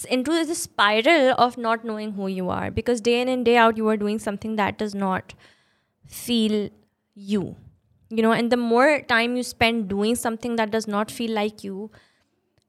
into 0.09 0.31
this 0.31 0.63
spiral 0.63 1.33
of 1.37 1.57
not 1.57 1.85
knowing 1.85 2.13
who 2.13 2.27
you 2.27 2.49
are. 2.49 2.69
Because 2.69 2.99
day 2.99 3.21
in 3.21 3.29
and 3.29 3.45
day 3.45 3.55
out 3.55 3.77
you 3.77 3.87
are 3.87 3.95
doing 3.95 4.19
something 4.19 4.57
that 4.57 4.77
does 4.77 4.93
not 4.93 5.33
feel 6.05 6.69
you 7.13 7.55
you 8.10 8.22
know 8.22 8.32
and 8.32 8.50
the 8.52 8.56
more 8.56 9.00
time 9.02 9.36
you 9.36 9.42
spend 9.42 9.88
doing 9.88 10.16
something 10.16 10.56
that 10.56 10.70
does 10.70 10.86
not 10.86 11.10
feel 11.10 11.30
like 11.30 11.62
you 11.64 11.90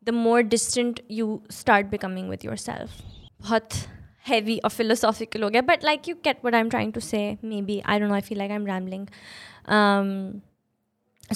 the 0.03 0.11
more 0.11 0.43
distant 0.43 0.99
you 1.07 1.41
start 1.49 1.89
becoming 1.89 2.27
with 2.27 2.43
yourself 2.43 3.01
बहुत 3.41 3.87
heavy 4.29 4.59
or 4.63 4.69
philosophical 4.69 5.43
ho 5.47 5.61
but 5.67 5.83
like 5.89 6.07
you 6.07 6.15
get 6.27 6.43
what 6.47 6.57
i'm 6.57 6.69
trying 6.73 6.91
to 6.97 7.01
say 7.01 7.21
maybe 7.41 7.77
i 7.85 7.97
don't 7.97 8.09
know 8.09 8.17
i 8.17 8.25
feel 8.27 8.37
like 8.37 8.51
i'm 8.51 8.65
rambling 8.65 9.07
um, 9.65 10.41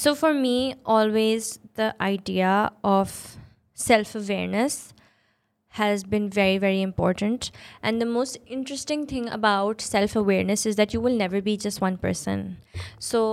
so 0.03 0.13
for 0.19 0.33
me 0.33 0.75
always 0.85 1.59
the 1.75 1.95
idea 1.99 2.71
of 2.83 3.37
self-awareness 3.73 4.93
has 5.79 6.03
been 6.03 6.29
very 6.29 6.57
very 6.57 6.81
important 6.81 7.49
and 7.81 8.01
the 8.01 8.05
most 8.05 8.37
interesting 8.45 9.05
thing 9.05 9.27
about 9.29 9.81
self-awareness 9.81 10.65
is 10.65 10.75
that 10.75 10.93
you 10.93 11.01
will 11.01 11.17
never 11.23 11.41
be 11.41 11.57
just 11.57 11.81
one 11.81 11.97
person 11.97 12.57
so 12.99 13.23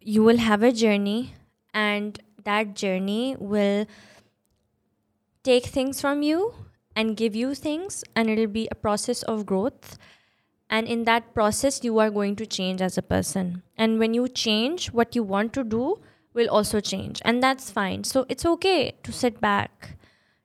you 0.00 0.22
will 0.22 0.38
have 0.38 0.62
a 0.62 0.72
journey 0.72 1.34
and 1.74 2.20
that 2.44 2.74
journey 2.74 3.36
will 3.38 3.86
take 5.42 5.66
things 5.66 6.00
from 6.00 6.22
you 6.22 6.54
and 6.96 7.16
give 7.16 7.36
you 7.36 7.54
things 7.54 8.02
and 8.16 8.28
it'll 8.30 8.46
be 8.46 8.68
a 8.70 8.74
process 8.74 9.22
of 9.24 9.46
growth. 9.46 9.98
And 10.68 10.86
in 10.86 11.04
that 11.04 11.34
process 11.34 11.82
you 11.84 11.98
are 11.98 12.10
going 12.10 12.36
to 12.36 12.46
change 12.46 12.80
as 12.80 12.96
a 12.96 13.02
person. 13.02 13.62
And 13.76 13.98
when 13.98 14.14
you 14.14 14.28
change 14.28 14.92
what 14.92 15.14
you 15.14 15.22
want 15.22 15.52
to 15.54 15.64
do 15.64 16.00
will 16.32 16.48
also 16.48 16.80
change. 16.80 17.20
And 17.24 17.42
that's 17.42 17.70
fine. 17.70 18.04
So 18.04 18.24
it's 18.28 18.46
okay 18.46 18.94
to 19.02 19.12
sit 19.12 19.40
back 19.40 19.96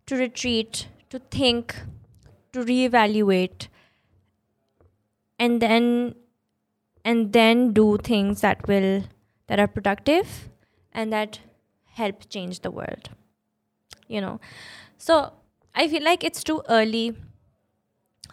to 0.08 0.16
retreat 0.16 0.88
to 1.10 1.20
think 1.20 1.76
to 2.54 2.64
reevaluate 2.64 3.68
and 5.40 5.62
then 5.62 6.16
and 7.04 7.34
then 7.34 7.74
do 7.74 7.98
things 7.98 8.42
that 8.42 8.68
will 8.68 9.04
that 9.48 9.60
are 9.60 9.68
productive 9.68 10.50
and 10.92 11.12
that 11.12 11.40
help 11.94 12.30
change 12.30 12.62
the 12.62 12.72
world 12.72 13.10
you 14.08 14.22
know 14.22 14.40
so 14.98 15.34
I 15.76 15.90
feel 15.90 16.04
like 16.04 16.24
it's 16.24 16.44
too 16.44 16.62
early 16.70 17.16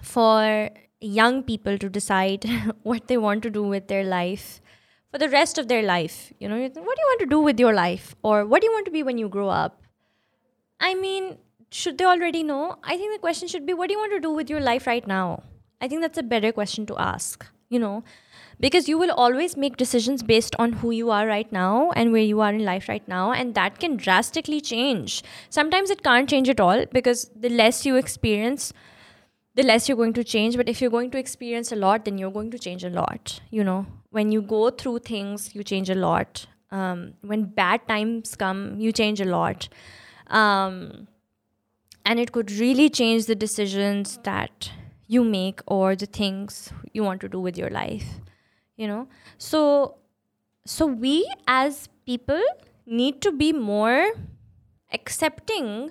for 0.01 0.70
young 1.01 1.42
people 1.42 1.77
to 1.77 1.88
decide 1.88 2.44
what 2.83 3.09
they 3.09 3.18
want 3.18 3.42
to 3.42 3.51
do 3.51 3.62
with 3.64 3.88
their 3.88 4.05
life 4.05 4.61
for 5.11 5.18
the 5.18 5.29
rest 5.29 5.59
of 5.59 5.66
their 5.68 5.83
life. 5.83 6.33
You 6.38 6.48
know, 6.48 6.61
what 6.61 6.75
do 6.75 6.81
you 6.81 6.85
want 6.85 7.20
to 7.20 7.27
do 7.27 7.40
with 7.40 7.59
your 7.59 7.75
life? 7.75 8.14
Or 8.22 8.46
what 8.46 8.61
do 8.62 8.66
you 8.68 8.72
want 8.72 8.87
to 8.87 8.92
be 8.92 9.03
when 9.03 9.18
you 9.18 9.29
grow 9.29 9.48
up? 9.48 9.83
I 10.79 10.94
mean, 10.94 11.38
should 11.70 11.98
they 11.98 12.05
already 12.05 12.44
know? 12.44 12.77
I 12.85 12.96
think 12.96 13.12
the 13.12 13.18
question 13.18 13.48
should 13.48 13.66
be 13.66 13.75
what 13.75 13.88
do 13.88 13.94
you 13.94 13.98
want 13.98 14.12
to 14.12 14.20
do 14.20 14.33
with 14.33 14.48
your 14.48 14.61
life 14.61 14.87
right 14.87 15.07
now? 15.07 15.42
I 15.81 15.88
think 15.88 16.01
that's 16.01 16.18
a 16.18 16.22
better 16.22 16.53
question 16.53 16.87
to 16.87 16.96
ask, 16.96 17.44
you 17.68 17.81
know 17.81 18.05
because 18.62 18.88
you 18.88 18.96
will 18.96 19.11
always 19.11 19.57
make 19.57 19.77
decisions 19.77 20.22
based 20.22 20.55
on 20.57 20.72
who 20.75 20.92
you 20.92 21.11
are 21.11 21.27
right 21.27 21.51
now 21.51 21.90
and 21.96 22.12
where 22.12 22.22
you 22.22 22.40
are 22.40 22.55
in 22.55 22.64
life 22.64 22.88
right 22.88 23.07
now 23.09 23.33
and 23.33 23.57
that 23.57 23.81
can 23.81 23.96
drastically 23.96 24.61
change. 24.61 25.25
Sometimes 25.51 25.90
it 25.90 26.05
can't 26.05 26.31
change 26.31 26.48
at 26.48 26.61
all 26.61 26.87
because 26.92 27.29
the 27.35 27.48
less 27.48 27.85
you 27.85 27.96
experience 27.96 28.72
the 29.55 29.64
less 29.64 29.87
you're 29.87 29.96
going 29.96 30.14
to 30.14 30.25
change. 30.25 30.57
But 30.57 30.66
if 30.66 30.81
you're 30.81 30.90
going 30.90 31.11
to 31.11 31.18
experience 31.18 31.72
a 31.72 31.77
lot 31.77 32.05
then 32.05 32.18
you're 32.18 32.31
going 32.31 32.53
to 32.53 32.59
change 32.59 32.85
a 32.85 32.88
lot 32.88 33.40
you 33.51 33.64
know. 33.64 33.85
When 34.11 34.31
you 34.31 34.40
go 34.40 34.70
through 34.70 35.01
things 35.01 35.55
you 35.57 35.64
change 35.64 35.90
a 35.90 35.96
lot. 35.96 36.46
Um, 36.70 37.14
when 37.20 37.44
bad 37.46 37.87
times 37.88 38.37
come 38.37 38.77
you 38.79 38.92
change 38.92 39.20
a 39.20 39.25
lot. 39.25 39.68
Um, 40.29 41.09
and 42.07 42.20
it 42.20 42.31
could 42.31 42.53
really 42.53 42.88
change 42.88 43.27
the 43.27 43.35
decisions 43.35 44.20
that 44.22 44.70
you 45.09 45.25
make 45.25 45.61
or 45.66 45.96
the 45.96 46.07
things 46.07 46.72
you 46.92 47.03
want 47.03 47.20
to 47.22 47.29
do 47.29 47.40
with 47.40 47.59
your 47.59 47.68
life 47.68 48.20
you 48.76 48.87
know? 48.87 49.08
So 49.38 49.96
so 50.64 50.87
we 50.87 51.28
as 51.46 51.88
people 52.06 52.42
need 52.87 53.20
to 53.22 53.32
be 53.32 53.52
more 53.52 54.12
accepting 54.92 55.90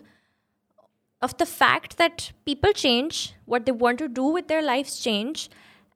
of 1.22 1.38
the 1.38 1.46
fact 1.46 1.98
that 1.98 2.32
people 2.46 2.72
change 2.74 3.34
what 3.46 3.66
they 3.66 3.72
want 3.72 4.00
to 4.00 4.08
do 4.08 4.24
with 4.24 4.48
their 4.48 4.62
lives 4.62 5.00
change 5.00 5.50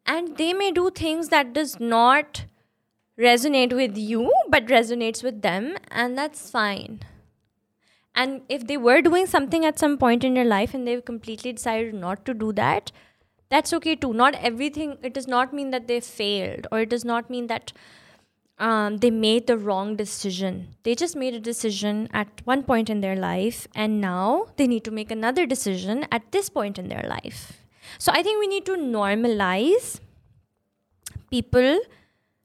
and 0.06 0.38
they 0.38 0.54
may 0.54 0.72
do 0.72 0.90
things 0.90 1.30
that 1.30 1.54
does 1.54 1.80
not 1.80 2.46
resonate 3.20 3.74
with 3.74 3.98
you 3.98 4.32
but 4.50 4.68
resonates 4.68 5.24
with 5.24 5.42
them 5.42 5.78
and 5.90 6.18
that's 6.18 6.50
fine. 6.50 7.00
And 8.14 8.42
if 8.48 8.66
they 8.68 8.78
were 8.78 9.02
doing 9.02 9.26
something 9.26 9.66
at 9.66 9.78
some 9.78 9.98
point 9.98 10.24
in 10.24 10.36
their 10.36 10.46
life 10.46 10.74
and 10.74 10.88
they've 10.88 11.04
completely 11.04 11.52
decided 11.54 11.94
not 11.94 12.24
to 12.26 12.34
do 12.34 12.54
that 12.54 12.92
that's 13.50 13.74
okay 13.74 13.96
too. 13.96 14.14
Not 14.14 14.36
everything 14.36 14.98
it 15.04 15.14
does 15.14 15.28
not 15.28 15.54
mean 15.54 15.72
that 15.72 15.88
they 15.88 16.00
failed 16.00 16.68
or 16.72 16.80
it 16.80 16.90
does 16.90 17.06
not 17.06 17.30
mean 17.30 17.48
that 17.48 17.74
um, 18.58 18.98
they 18.98 19.12
made 19.12 19.48
the 19.48 19.58
wrong 19.58 19.96
decision. 19.96 20.76
They 20.84 20.96
just 20.96 21.16
made 21.16 21.34
a 21.34 21.40
decision 21.40 22.10
at 22.14 22.42
one 22.46 22.64
point 22.64 22.90
in 22.90 23.02
their 23.02 23.16
life 23.16 23.68
and 23.76 24.00
now 24.00 24.48
they 24.56 24.68
need 24.68 24.84
to 24.86 24.92
make 24.92 25.12
another 25.12 25.46
decision 25.46 26.06
at 26.12 26.32
this 26.32 26.50
point 26.50 26.80
in 26.80 26.88
their 26.88 27.06
life. 27.08 27.62
So 28.00 28.12
i 28.12 28.24
think 28.24 28.40
we 28.40 28.48
need 28.48 28.66
to 28.66 28.78
normalize 28.78 30.00
people 31.30 31.80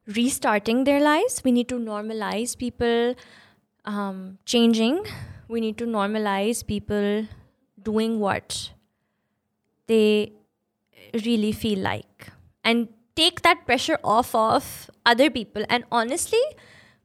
restarting 0.06 0.84
their 0.84 1.00
lives. 1.00 1.42
We 1.44 1.52
need 1.52 1.68
to 1.68 1.76
normalize 1.78 2.56
people 2.56 3.14
um, 3.84 4.38
changing. 4.44 5.04
We 5.48 5.60
need 5.60 5.78
to 5.78 5.86
normalize 5.86 6.66
people 6.66 7.26
doing 7.82 8.20
what 8.20 8.70
they 9.86 10.32
really 11.25 11.51
feel 11.51 11.79
like 11.79 12.29
and 12.63 12.87
take 13.15 13.41
that 13.41 13.65
pressure 13.65 13.97
off 14.03 14.33
of 14.35 14.89
other 15.05 15.29
people 15.29 15.63
and 15.69 15.83
honestly 15.91 16.41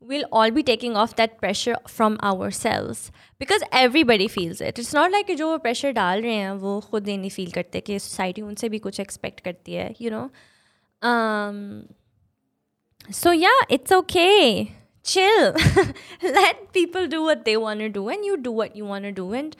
we'll 0.00 0.24
all 0.32 0.50
be 0.50 0.62
taking 0.62 0.96
off 0.96 1.14
that 1.16 1.38
pressure 1.38 1.76
from 1.86 2.18
ourselves 2.22 3.12
because 3.38 3.62
everybody 3.70 4.26
feels 4.26 4.60
it 4.60 4.78
it's 4.78 4.92
not 4.94 5.12
like 5.12 5.30
जो 5.36 5.58
pressure 5.62 5.92
डाल 5.92 6.22
रहे 6.22 6.34
हैं 6.34 6.52
वो 6.60 6.80
खुद 6.90 7.08
नहीं 7.08 7.30
feel 7.30 7.52
करते 7.52 7.80
कि 7.80 7.98
society 7.98 8.42
उनसे 8.42 8.68
भी 8.68 8.78
कुछ 8.78 9.00
expect 9.00 9.40
करती 9.44 9.74
है 9.74 9.94
you 10.00 10.10
know 10.10 10.30
um, 11.02 11.86
so 13.10 13.30
yeah 13.30 13.60
it's 13.68 13.92
okay 13.92 14.72
chill 15.02 15.54
let 16.22 16.72
people 16.72 17.06
do 17.06 17.22
what 17.22 17.44
they 17.44 17.56
want 17.56 17.80
to 17.80 17.88
do 17.88 18.08
and 18.08 18.24
you 18.24 18.36
do 18.36 18.52
what 18.52 18.76
you 18.76 18.84
want 18.84 19.04
to 19.04 19.12
do 19.12 19.32
and 19.32 19.56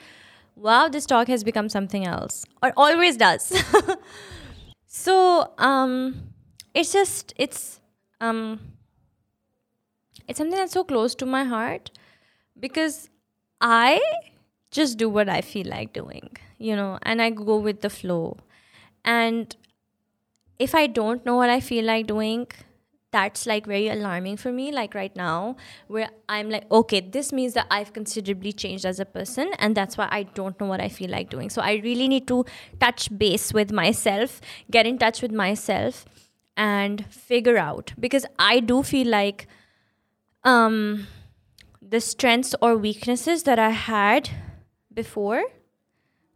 wow 0.55 0.87
this 0.87 1.05
talk 1.05 1.27
has 1.27 1.43
become 1.43 1.69
something 1.69 2.05
else 2.05 2.43
or 2.61 2.71
always 2.77 3.17
does 3.17 3.51
so 5.02 5.52
um 5.58 5.92
it's 6.74 6.92
just 6.92 7.34
it's 7.36 7.80
um 8.20 8.60
it's 10.28 10.38
something 10.38 10.58
that's 10.58 10.72
so 10.72 10.84
close 10.84 11.14
to 11.14 11.26
my 11.26 11.44
heart 11.44 11.90
because 12.58 13.08
i 13.60 14.00
just 14.70 14.98
do 14.98 15.08
what 15.08 15.28
i 15.28 15.40
feel 15.40 15.66
like 15.66 15.92
doing 15.92 16.30
you 16.58 16.74
know 16.76 16.98
and 17.02 17.22
i 17.22 17.30
go 17.30 17.56
with 17.58 17.80
the 17.82 17.90
flow. 17.90 18.36
And 19.04 19.54
if 20.58 20.74
i 20.74 20.86
don't 20.86 21.24
know 21.26 21.36
what 21.36 21.50
i 21.50 21.60
feel 21.60 21.84
like 21.84 22.06
doing 22.06 22.46
that's 23.16 23.46
like 23.46 23.66
very 23.66 23.88
alarming 23.88 24.36
for 24.36 24.52
me 24.52 24.70
like 24.70 24.94
right 24.94 25.16
now 25.16 25.56
where 25.94 26.08
i'm 26.28 26.50
like 26.54 26.64
okay 26.78 27.00
this 27.16 27.32
means 27.38 27.54
that 27.58 27.66
i've 27.76 27.92
considerably 27.98 28.52
changed 28.62 28.84
as 28.84 29.00
a 29.00 29.06
person 29.06 29.50
and 29.58 29.74
that's 29.80 29.96
why 30.00 30.08
i 30.18 30.22
don't 30.38 30.60
know 30.60 30.66
what 30.72 30.82
i 30.86 30.88
feel 30.88 31.10
like 31.10 31.30
doing. 31.30 31.48
So 31.56 31.62
i 31.62 31.74
really 31.86 32.08
need 32.08 32.26
to 32.28 32.44
touch 32.80 33.08
base 33.24 33.52
with 33.58 33.72
myself 33.72 34.40
get 34.70 34.86
in 34.86 34.98
touch 34.98 35.22
with 35.22 35.32
myself 35.32 36.04
and 36.56 37.04
figure 37.06 37.58
out. 37.58 37.92
Because 37.98 38.26
i 38.38 38.60
do 38.60 38.82
feel 38.82 39.08
like 39.08 39.46
um 40.44 41.06
the 41.96 42.00
strengths 42.00 42.54
or 42.60 42.76
weaknesses 42.76 43.44
that 43.48 43.58
i 43.58 43.70
had 43.70 44.30
before 45.02 45.42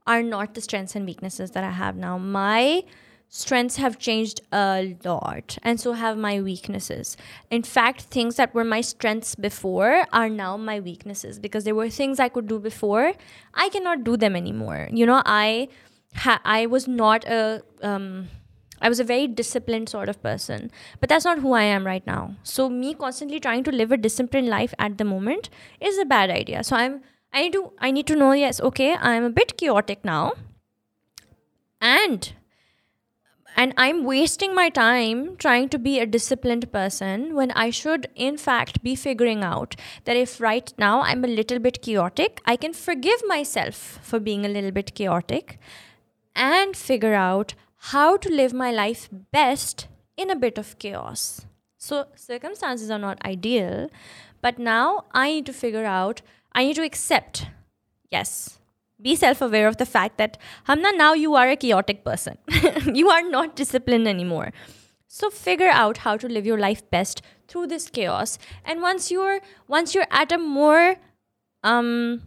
are 0.07 0.23
not 0.23 0.55
the 0.55 0.61
strengths 0.69 0.97
and 0.97 1.13
weaknesses 1.13 1.51
that 1.51 1.65
i 1.65 1.71
have 1.71 1.97
now. 2.09 2.17
My 2.19 2.85
strengths 3.33 3.77
have 3.77 3.97
changed 3.97 4.41
a 4.53 4.97
lot 5.05 5.57
and 5.63 5.81
so 5.81 5.93
have 5.93 6.19
my 6.19 6.41
weaknesses 6.41 7.17
in 7.49 7.63
fact 7.63 8.03
things 8.03 8.35
that 8.35 8.53
were 8.53 8.65
my 8.65 8.81
strengths 8.81 9.37
before 9.37 10.05
are 10.13 10.29
now 10.29 10.57
my 10.57 10.81
weaknesses 10.81 11.39
because 11.39 11.63
there 11.63 11.75
were 11.77 11.89
things 11.89 12.19
i 12.19 12.29
could 12.29 12.49
do 12.49 12.59
before 12.59 13.13
i 13.55 13.69
cannot 13.69 14.03
do 14.03 14.17
them 14.17 14.35
anymore 14.35 14.89
you 14.91 15.07
know 15.07 15.23
i 15.25 15.69
ha- 16.17 16.41
i 16.45 16.67
was 16.67 16.89
not 16.89 17.25
a 17.25 17.63
um, 17.83 18.29
I 18.83 18.89
was 18.89 18.99
a 18.99 19.05
very 19.05 19.27
disciplined 19.27 19.91
sort 19.91 20.09
of 20.09 20.23
person, 20.23 20.71
but 21.01 21.11
that's 21.11 21.27
not 21.27 21.41
who 21.41 21.53
I 21.53 21.65
am 21.65 21.85
right 21.85 22.07
now. 22.07 22.37
So 22.43 22.71
me 22.71 22.95
constantly 22.95 23.39
trying 23.39 23.63
to 23.65 23.71
live 23.71 23.93
a 23.93 23.99
disciplined 23.99 24.49
life 24.49 24.73
at 24.79 24.97
the 24.97 25.05
moment 25.05 25.51
is 25.81 25.99
a 25.99 26.07
bad 26.07 26.31
idea. 26.31 26.65
So 26.65 26.77
I'm 26.77 27.03
I 27.33 27.43
need 27.43 27.53
to 27.53 27.73
I 27.79 27.91
need 27.91 28.07
to 28.07 28.17
know 28.17 28.33
yes, 28.33 28.59
okay, 28.59 28.95
I'm 28.95 29.25
a 29.25 29.31
bit 29.31 29.59
chaotic 29.59 30.03
now. 30.03 30.33
And 31.81 32.33
and 33.61 33.75
I'm 33.77 34.05
wasting 34.05 34.55
my 34.55 34.71
time 34.71 35.37
trying 35.37 35.69
to 35.69 35.79
be 35.79 35.99
a 36.01 36.07
disciplined 36.07 36.73
person 36.73 37.35
when 37.35 37.51
I 37.51 37.69
should, 37.69 38.09
in 38.15 38.39
fact, 38.39 38.83
be 38.83 38.95
figuring 38.95 39.45
out 39.45 39.77
that 40.05 40.17
if 40.17 40.41
right 40.41 40.73
now 40.79 41.03
I'm 41.03 41.23
a 41.25 41.29
little 41.29 41.59
bit 41.59 41.83
chaotic, 41.83 42.41
I 42.47 42.57
can 42.57 42.73
forgive 42.73 43.21
myself 43.27 43.99
for 44.01 44.19
being 44.19 44.47
a 44.47 44.49
little 44.49 44.71
bit 44.71 44.95
chaotic 44.95 45.59
and 46.35 46.75
figure 46.75 47.13
out 47.13 47.53
how 47.93 48.17
to 48.17 48.31
live 48.31 48.55
my 48.55 48.73
life 48.73 49.11
best 49.31 49.89
in 50.17 50.31
a 50.31 50.37
bit 50.37 50.57
of 50.57 50.79
chaos. 50.79 51.45
So, 51.77 52.07
circumstances 52.15 52.91
are 52.91 52.99
not 52.99 53.23
ideal, 53.27 53.91
but 54.41 54.59
now 54.59 55.05
I 55.13 55.33
need 55.33 55.47
to 55.47 55.53
figure 55.53 55.85
out, 55.85 56.23
I 56.55 56.65
need 56.65 56.77
to 56.77 56.83
accept, 56.83 57.49
yes, 58.11 58.60
be 59.03 59.17
self 59.17 59.41
aware 59.41 59.67
of 59.69 59.77
the 59.77 59.87
fact 59.87 60.19
that 60.19 60.39
Hamna, 60.69 60.97
now 60.97 61.15
you 61.15 61.35
are 61.35 61.49
a 61.49 61.57
chaotic 61.57 62.05
person. 62.05 62.39
you 62.95 63.09
are 63.11 63.23
not 63.23 63.57
disciplined 63.57 64.09
anymore. 64.09 64.53
So 65.07 65.29
figure 65.29 65.69
out 65.69 65.99
how 65.99 66.17
to 66.17 66.29
live 66.29 66.47
your 66.47 66.59
life 66.59 66.89
best 66.91 67.23
through 67.49 67.67
this 67.67 67.89
chaos. 67.91 68.39
And 68.65 68.81
once 68.81 69.11
you're 69.11 69.41
once 69.67 69.95
you're 69.95 70.07
at 70.11 70.33
a 70.33 70.39
more 70.39 70.97
um 71.65 72.23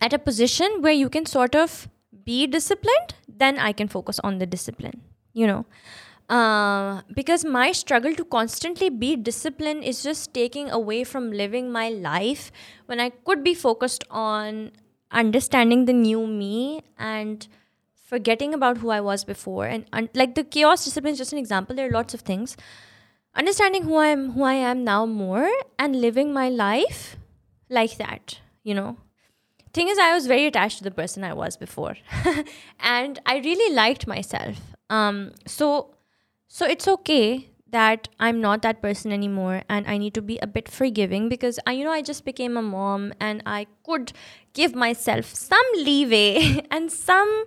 at 0.00 0.12
a 0.12 0.18
position 0.18 0.78
where 0.80 0.92
you 0.92 1.08
can 1.08 1.26
sort 1.26 1.54
of 1.54 1.88
be 2.24 2.46
disciplined, 2.46 3.14
then 3.28 3.58
I 3.58 3.72
can 3.72 3.88
focus 3.88 4.18
on 4.20 4.38
the 4.38 4.46
discipline, 4.46 5.02
you 5.32 5.46
know. 5.46 5.66
Uh, 6.28 7.02
because 7.12 7.44
my 7.44 7.72
struggle 7.72 8.14
to 8.14 8.24
constantly 8.24 8.88
be 8.88 9.16
disciplined 9.16 9.82
is 9.82 10.02
just 10.02 10.32
taking 10.32 10.70
away 10.70 11.02
from 11.02 11.32
living 11.32 11.72
my 11.72 11.88
life 11.88 12.52
when 12.86 13.00
I 13.00 13.10
could 13.10 13.42
be 13.42 13.52
focused 13.52 14.04
on 14.10 14.70
understanding 15.10 15.84
the 15.84 15.92
new 15.92 16.26
me 16.26 16.82
and 16.98 17.46
forgetting 17.94 18.54
about 18.54 18.78
who 18.78 18.90
I 18.90 19.00
was 19.00 19.24
before. 19.24 19.66
And 19.66 19.86
un- 19.92 20.08
like 20.14 20.34
the 20.34 20.44
chaos 20.44 20.84
discipline 20.84 21.12
is 21.12 21.18
just 21.18 21.32
an 21.32 21.38
example. 21.38 21.76
There 21.76 21.88
are 21.88 21.92
lots 21.92 22.14
of 22.14 22.20
things. 22.20 22.56
Understanding 23.34 23.84
who 23.84 23.94
I 23.94 24.08
am, 24.08 24.32
who 24.32 24.42
I 24.42 24.54
am 24.54 24.82
now 24.84 25.06
more, 25.06 25.48
and 25.78 26.00
living 26.00 26.32
my 26.32 26.48
life 26.48 27.16
like 27.68 27.96
that. 27.98 28.40
You 28.64 28.74
know. 28.74 28.96
Thing 29.72 29.86
is, 29.86 29.98
I 29.98 30.12
was 30.12 30.26
very 30.26 30.46
attached 30.46 30.78
to 30.78 30.84
the 30.84 30.90
person 30.90 31.22
I 31.22 31.32
was 31.32 31.56
before, 31.56 31.96
and 32.80 33.20
I 33.24 33.38
really 33.38 33.72
liked 33.72 34.04
myself. 34.04 34.56
Um, 34.90 35.30
so, 35.46 35.94
so 36.48 36.66
it's 36.66 36.88
okay 36.88 37.49
that 37.72 38.08
I'm 38.18 38.40
not 38.40 38.62
that 38.62 38.82
person 38.82 39.12
anymore 39.12 39.62
and 39.68 39.86
I 39.86 39.96
need 39.98 40.14
to 40.14 40.22
be 40.22 40.38
a 40.38 40.46
bit 40.46 40.68
forgiving 40.68 41.28
because 41.28 41.58
I 41.66 41.72
you 41.72 41.84
know 41.84 41.92
I 41.92 42.02
just 42.02 42.24
became 42.24 42.56
a 42.56 42.62
mom 42.62 43.12
and 43.20 43.42
I 43.46 43.66
could 43.84 44.12
give 44.52 44.74
myself 44.74 45.26
some 45.34 45.64
leeway 45.74 46.66
and 46.70 46.90
some 46.90 47.44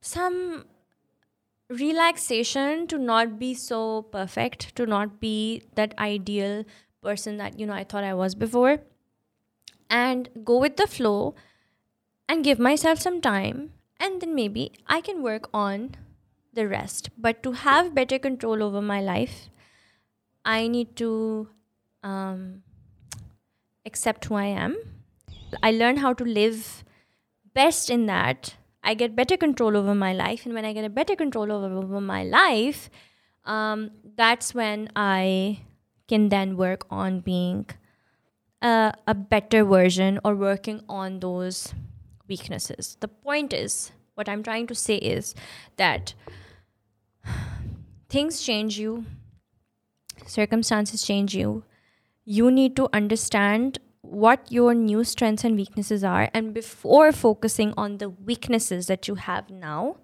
some 0.00 0.64
relaxation 1.68 2.86
to 2.88 2.98
not 2.98 3.38
be 3.38 3.54
so 3.54 4.02
perfect 4.02 4.74
to 4.76 4.86
not 4.86 5.20
be 5.20 5.62
that 5.74 5.94
ideal 5.98 6.64
person 7.02 7.36
that 7.36 7.58
you 7.58 7.66
know 7.66 7.74
I 7.74 7.84
thought 7.84 8.04
I 8.04 8.14
was 8.14 8.34
before 8.34 8.78
and 9.88 10.28
go 10.44 10.58
with 10.58 10.76
the 10.76 10.86
flow 10.86 11.34
and 12.28 12.44
give 12.44 12.58
myself 12.58 13.00
some 13.00 13.20
time 13.20 13.72
and 13.98 14.20
then 14.20 14.34
maybe 14.34 14.72
I 14.86 15.00
can 15.00 15.22
work 15.22 15.48
on 15.52 15.96
the 16.52 16.68
rest. 16.68 17.10
But 17.16 17.42
to 17.42 17.52
have 17.52 17.94
better 17.94 18.18
control 18.18 18.62
over 18.62 18.80
my 18.80 19.00
life, 19.00 19.50
I 20.44 20.68
need 20.68 20.96
to 20.96 21.48
um, 22.02 22.62
accept 23.84 24.24
who 24.26 24.34
I 24.34 24.46
am. 24.46 24.76
I 25.62 25.70
learn 25.70 25.98
how 25.98 26.12
to 26.14 26.24
live 26.24 26.84
best 27.54 27.90
in 27.90 28.06
that. 28.06 28.54
I 28.82 28.94
get 28.94 29.14
better 29.14 29.36
control 29.36 29.76
over 29.76 29.94
my 29.94 30.12
life. 30.12 30.46
And 30.46 30.54
when 30.54 30.64
I 30.64 30.72
get 30.72 30.84
a 30.84 30.88
better 30.88 31.16
control 31.16 31.52
over, 31.52 31.74
over 31.74 32.00
my 32.00 32.24
life, 32.24 32.88
um, 33.44 33.90
that's 34.16 34.54
when 34.54 34.88
I 34.96 35.60
can 36.08 36.28
then 36.28 36.56
work 36.56 36.86
on 36.90 37.20
being 37.20 37.66
a, 38.62 38.92
a 39.06 39.14
better 39.14 39.64
version 39.64 40.18
or 40.24 40.34
working 40.34 40.82
on 40.88 41.20
those 41.20 41.74
weaknesses. 42.28 42.96
The 43.00 43.08
point 43.08 43.52
is, 43.52 43.92
what 44.20 44.28
I'm 44.28 44.42
trying 44.42 44.66
to 44.72 44.74
say 44.74 44.96
is 44.96 45.34
that 45.76 46.14
things 48.08 48.42
change 48.42 48.78
you, 48.78 49.06
circumstances 50.26 51.02
change 51.02 51.34
you. 51.34 51.64
You 52.24 52.50
need 52.50 52.76
to 52.76 52.88
understand 52.92 53.78
what 54.02 54.52
your 54.52 54.74
new 54.74 55.04
strengths 55.04 55.44
and 55.44 55.56
weaknesses 55.56 56.04
are. 56.04 56.28
And 56.34 56.52
before 56.52 57.12
focusing 57.12 57.74
on 57.76 57.98
the 57.98 58.10
weaknesses 58.10 58.86
that 58.88 59.08
you 59.08 59.14
have 59.14 59.50
now, 59.50 59.96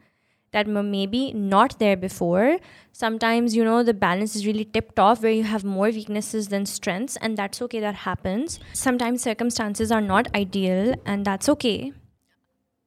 that 0.53 0.69
were 0.69 0.83
maybe 0.83 1.33
not 1.33 1.79
there 1.79 1.97
before. 1.97 2.59
Sometimes, 2.93 3.55
you 3.55 3.65
know, 3.65 3.83
the 3.83 3.93
balance 3.93 4.35
is 4.37 4.47
really 4.47 4.65
tipped 4.65 4.99
off 4.99 5.23
where 5.23 5.33
you 5.33 5.43
have 5.45 5.65
more 5.65 5.89
weaknesses 5.89 6.49
than 6.49 6.65
strengths, 6.65 7.17
and 7.17 7.37
that's 7.37 7.61
okay, 7.63 7.81
that 7.81 7.97
happens. 8.07 8.59
Sometimes 8.73 9.23
circumstances 9.23 9.93
are 9.93 10.01
not 10.01 10.35
ideal, 10.35 10.95
and 11.05 11.27
that's 11.27 11.51
okay. 11.51 11.93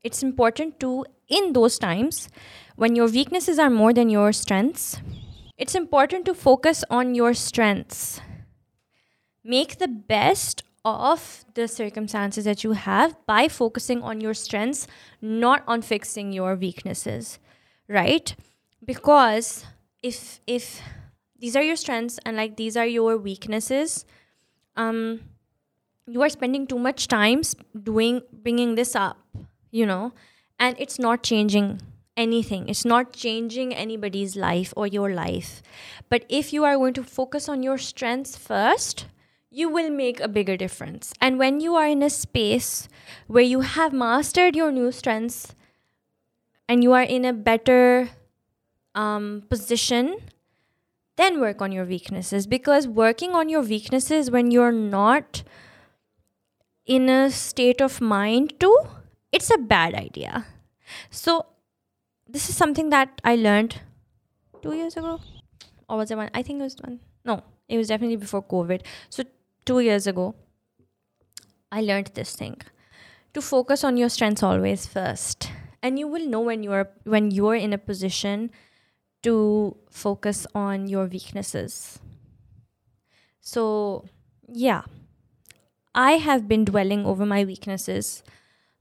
It's 0.03 0.23
important 0.23 0.79
to, 0.79 1.05
in 1.29 1.53
those 1.53 1.77
times, 1.77 2.29
when 2.75 2.95
your 2.95 3.07
weaknesses 3.07 3.59
are 3.59 3.69
more 3.69 3.93
than 3.93 4.09
your 4.09 4.33
strengths, 4.33 4.99
it's 5.57 5.75
important 5.75 6.25
to 6.25 6.33
focus 6.33 6.83
on 6.89 7.15
your 7.15 7.33
strengths. 7.33 8.21
Make 9.43 9.77
the 9.77 9.87
best 9.87 10.63
of 10.85 11.45
the 11.53 11.67
circumstances 11.67 12.45
that 12.45 12.63
you 12.63 12.71
have 12.71 13.15
by 13.25 13.47
focusing 13.47 14.01
on 14.01 14.21
your 14.21 14.33
strengths, 14.33 14.87
not 15.21 15.63
on 15.67 15.81
fixing 15.81 16.31
your 16.31 16.55
weaknesses, 16.55 17.39
right? 17.87 18.35
Because 18.83 19.65
if 20.01 20.39
if 20.47 20.81
these 21.37 21.55
are 21.55 21.63
your 21.63 21.75
strengths 21.75 22.19
and 22.25 22.37
like 22.37 22.55
these 22.55 22.77
are 22.77 22.85
your 22.87 23.17
weaknesses, 23.17 24.05
um, 24.75 25.21
you 26.07 26.21
are 26.21 26.29
spending 26.29 26.65
too 26.65 26.79
much 26.79 27.07
time 27.07 27.41
doing 27.83 28.21
bringing 28.31 28.75
this 28.75 28.95
up, 28.95 29.17
you 29.71 29.85
know, 29.85 30.13
and 30.59 30.75
it's 30.77 30.99
not 30.99 31.23
changing 31.23 31.81
anything. 32.17 32.67
It's 32.67 32.85
not 32.85 33.13
changing 33.13 33.73
anybody's 33.73 34.35
life 34.35 34.73
or 34.75 34.85
your 34.85 35.13
life. 35.13 35.63
But 36.09 36.25
if 36.27 36.51
you 36.51 36.65
are 36.65 36.75
going 36.75 36.93
to 36.95 37.03
focus 37.03 37.47
on 37.47 37.63
your 37.63 37.77
strengths 37.77 38.35
first, 38.35 39.05
you 39.49 39.69
will 39.69 39.89
make 39.89 40.19
a 40.19 40.27
bigger 40.27 40.57
difference. 40.57 41.13
And 41.21 41.39
when 41.39 41.59
you 41.59 41.75
are 41.75 41.87
in 41.87 42.03
a 42.03 42.09
space 42.09 42.87
where 43.27 43.43
you 43.43 43.61
have 43.61 43.93
mastered 43.93 44.55
your 44.55 44.71
new 44.71 44.91
strengths 44.91 45.55
and 46.67 46.83
you 46.83 46.93
are 46.93 47.03
in 47.03 47.25
a 47.25 47.33
better 47.33 48.09
um, 48.93 49.43
position, 49.49 50.17
then 51.15 51.39
work 51.39 51.61
on 51.61 51.71
your 51.71 51.85
weaknesses. 51.85 52.45
Because 52.47 52.87
working 52.87 53.33
on 53.33 53.49
your 53.49 53.61
weaknesses 53.61 54.29
when 54.29 54.51
you're 54.51 54.71
not 54.71 55.43
in 56.85 57.09
a 57.09 57.31
state 57.31 57.81
of 57.81 58.01
mind 58.01 58.59
to, 58.59 58.98
it's 59.31 59.49
a 59.49 59.57
bad 59.57 59.93
idea. 59.93 60.45
So 61.09 61.45
this 62.27 62.49
is 62.49 62.55
something 62.55 62.89
that 62.89 63.21
I 63.23 63.35
learned 63.35 63.81
two 64.61 64.73
years 64.73 64.97
ago, 64.97 65.19
or 65.87 65.97
was 65.97 66.11
it 66.11 66.17
one? 66.17 66.29
I 66.33 66.41
think 66.43 66.59
it 66.59 66.63
was 66.63 66.77
one. 66.81 66.99
No, 67.25 67.43
it 67.67 67.77
was 67.77 67.87
definitely 67.87 68.17
before 68.17 68.43
COVID. 68.43 68.81
So 69.09 69.23
two 69.65 69.79
years 69.79 70.07
ago, 70.07 70.35
I 71.71 71.81
learned 71.81 72.11
this 72.13 72.35
thing 72.35 72.57
to 73.33 73.41
focus 73.41 73.83
on 73.83 73.97
your 73.97 74.09
strengths 74.09 74.43
always 74.43 74.85
first, 74.87 75.51
and 75.83 75.99
you 75.99 76.07
will 76.07 76.27
know 76.27 76.41
when 76.41 76.63
you 76.63 76.71
are 76.71 76.89
when 77.03 77.31
you 77.31 77.47
are 77.47 77.55
in 77.55 77.73
a 77.73 77.77
position 77.77 78.51
to 79.21 79.75
focus 79.89 80.47
on 80.55 80.87
your 80.87 81.05
weaknesses. 81.05 81.99
So 83.41 84.05
yeah, 84.47 84.83
I 85.93 86.13
have 86.13 86.47
been 86.47 86.65
dwelling 86.65 87.05
over 87.05 87.25
my 87.25 87.43
weaknesses 87.43 88.23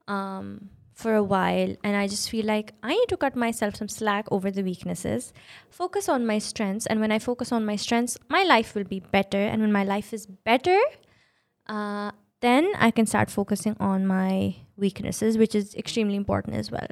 Um, 0.07 0.69
for 0.93 1.15
a 1.15 1.23
while 1.23 1.75
and 1.83 1.97
I 1.97 2.07
just 2.07 2.29
feel 2.29 2.45
like 2.45 2.73
I 2.83 2.89
need 2.89 3.07
to 3.09 3.17
cut 3.17 3.35
myself 3.35 3.75
some 3.75 3.87
slack 3.87 4.27
over 4.31 4.51
the 4.51 4.63
weaknesses, 4.63 5.33
focus 5.69 6.07
on 6.07 6.25
my 6.25 6.39
strengths. 6.39 6.85
And 6.85 6.99
when 6.99 7.11
I 7.11 7.19
focus 7.19 7.51
on 7.51 7.65
my 7.65 7.75
strengths, 7.75 8.17
my 8.29 8.43
life 8.43 8.75
will 8.75 8.83
be 8.83 8.99
better. 8.99 9.41
And 9.41 9.61
when 9.61 9.71
my 9.71 9.83
life 9.83 10.13
is 10.13 10.25
better, 10.27 10.79
uh, 11.67 12.11
then 12.41 12.71
I 12.77 12.91
can 12.91 13.05
start 13.05 13.31
focusing 13.31 13.75
on 13.79 14.05
my 14.05 14.55
weaknesses, 14.77 15.37
which 15.37 15.55
is 15.55 15.73
extremely 15.75 16.15
important 16.15 16.57
as 16.57 16.69
well. 16.69 16.87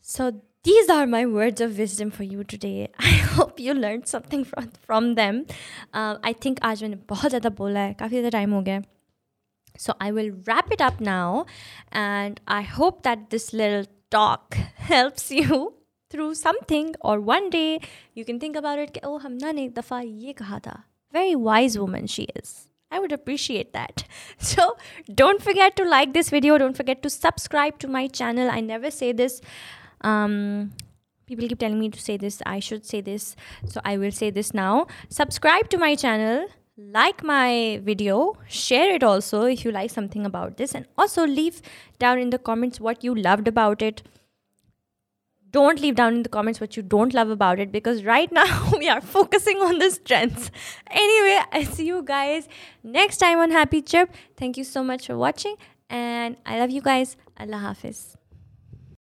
So 0.00 0.42
these 0.62 0.88
are 0.88 1.06
my 1.06 1.26
words 1.26 1.60
of 1.60 1.78
wisdom 1.78 2.10
for 2.10 2.24
you 2.24 2.42
today. 2.42 2.88
I 2.98 3.12
hope 3.36 3.60
you 3.60 3.74
learned 3.74 4.08
something 4.08 4.44
from 4.44 4.70
from 4.86 5.14
them. 5.14 5.46
Uh, 5.92 6.16
I 6.22 6.32
think 6.32 6.60
आज 6.62 6.82
मैंने 6.82 6.96
बहुत 7.08 7.30
ज़्यादा 7.30 7.50
बोला 7.60 7.80
है 7.80 7.94
काफ़ी 7.94 8.16
ज़्यादा 8.16 8.28
time 8.38 8.52
हो 8.54 8.60
गया 8.62 8.82
so 9.78 9.94
I 10.00 10.12
will 10.12 10.30
wrap 10.46 10.70
it 10.70 10.80
up 10.80 11.00
now. 11.00 11.46
And 11.90 12.40
I 12.46 12.62
hope 12.62 13.02
that 13.02 13.30
this 13.30 13.52
little 13.52 13.86
talk 14.10 14.54
helps 14.54 15.30
you 15.30 15.74
through 16.10 16.34
something 16.34 16.94
or 17.00 17.20
one 17.20 17.50
day 17.50 17.80
you 18.14 18.24
can 18.24 18.38
think 18.38 18.54
about 18.54 18.78
it 18.78 18.98
oh 19.02 19.18
हमना 19.18 19.52
ने 19.52 19.64
एक 19.64 19.74
दफ़ा 19.74 20.00
ये 20.00 20.32
कहा 20.40 20.58
था 20.66 20.82
very 21.12 21.34
wise 21.34 21.76
woman 21.76 22.06
she 22.06 22.26
is 22.36 22.68
I 22.94 23.00
would 23.00 23.12
appreciate 23.12 23.72
that. 23.72 24.04
So 24.38 24.76
don't 25.12 25.42
forget 25.42 25.74
to 25.76 25.84
like 25.84 26.12
this 26.12 26.30
video. 26.30 26.58
Don't 26.58 26.76
forget 26.76 27.02
to 27.02 27.10
subscribe 27.10 27.80
to 27.80 27.88
my 27.88 28.06
channel. 28.06 28.48
I 28.48 28.60
never 28.60 28.92
say 28.92 29.10
this. 29.10 29.40
Um, 30.02 30.70
people 31.26 31.48
keep 31.48 31.58
telling 31.58 31.80
me 31.80 31.88
to 31.88 32.00
say 32.00 32.16
this 32.16 32.42
i 32.46 32.58
should 32.60 32.84
say 32.84 33.00
this 33.00 33.34
so 33.66 33.80
i 33.84 33.96
will 33.96 34.10
say 34.16 34.30
this 34.30 34.52
now 34.52 34.86
subscribe 35.08 35.70
to 35.70 35.78
my 35.78 35.94
channel 35.94 36.46
like 36.79 37.23
my 37.23 37.81
video 37.83 38.37
share 38.47 38.93
it 38.95 39.03
also 39.03 39.43
if 39.43 39.65
you 39.65 39.71
like 39.71 39.91
something 39.91 40.25
about 40.25 40.57
this 40.57 40.73
and 40.73 40.85
also 40.97 41.25
leave 41.27 41.61
down 41.99 42.19
in 42.19 42.29
the 42.29 42.37
comments 42.37 42.79
what 42.79 43.03
you 43.03 43.13
loved 43.13 43.47
about 43.47 43.81
it. 43.81 44.01
Don't 45.51 45.79
leave 45.81 45.95
down 45.95 46.13
in 46.13 46.23
the 46.23 46.29
comments 46.29 46.61
what 46.61 46.77
you 46.77 46.83
don't 46.83 47.13
love 47.13 47.29
about 47.29 47.59
it 47.59 47.71
because 47.71 48.03
right 48.03 48.31
now 48.39 48.71
we 48.77 48.87
are 48.87 49.01
focusing 49.01 49.57
on 49.57 49.79
the 49.79 49.89
strengths. 49.89 50.51
Anyway 50.89 51.39
i 51.51 51.63
see 51.63 51.85
you 51.85 52.01
guys 52.03 52.47
next 52.83 53.17
time 53.17 53.39
on 53.39 53.51
happy 53.51 53.81
chirp 53.81 54.13
thank 54.37 54.57
you 54.57 54.63
so 54.63 54.83
much 54.83 55.07
for 55.07 55.17
watching 55.17 55.55
and 55.89 56.37
i 56.45 56.59
love 56.59 56.69
you 56.69 56.81
guys. 56.81 57.17
Allah 57.37 57.57
hafiz 57.57 58.18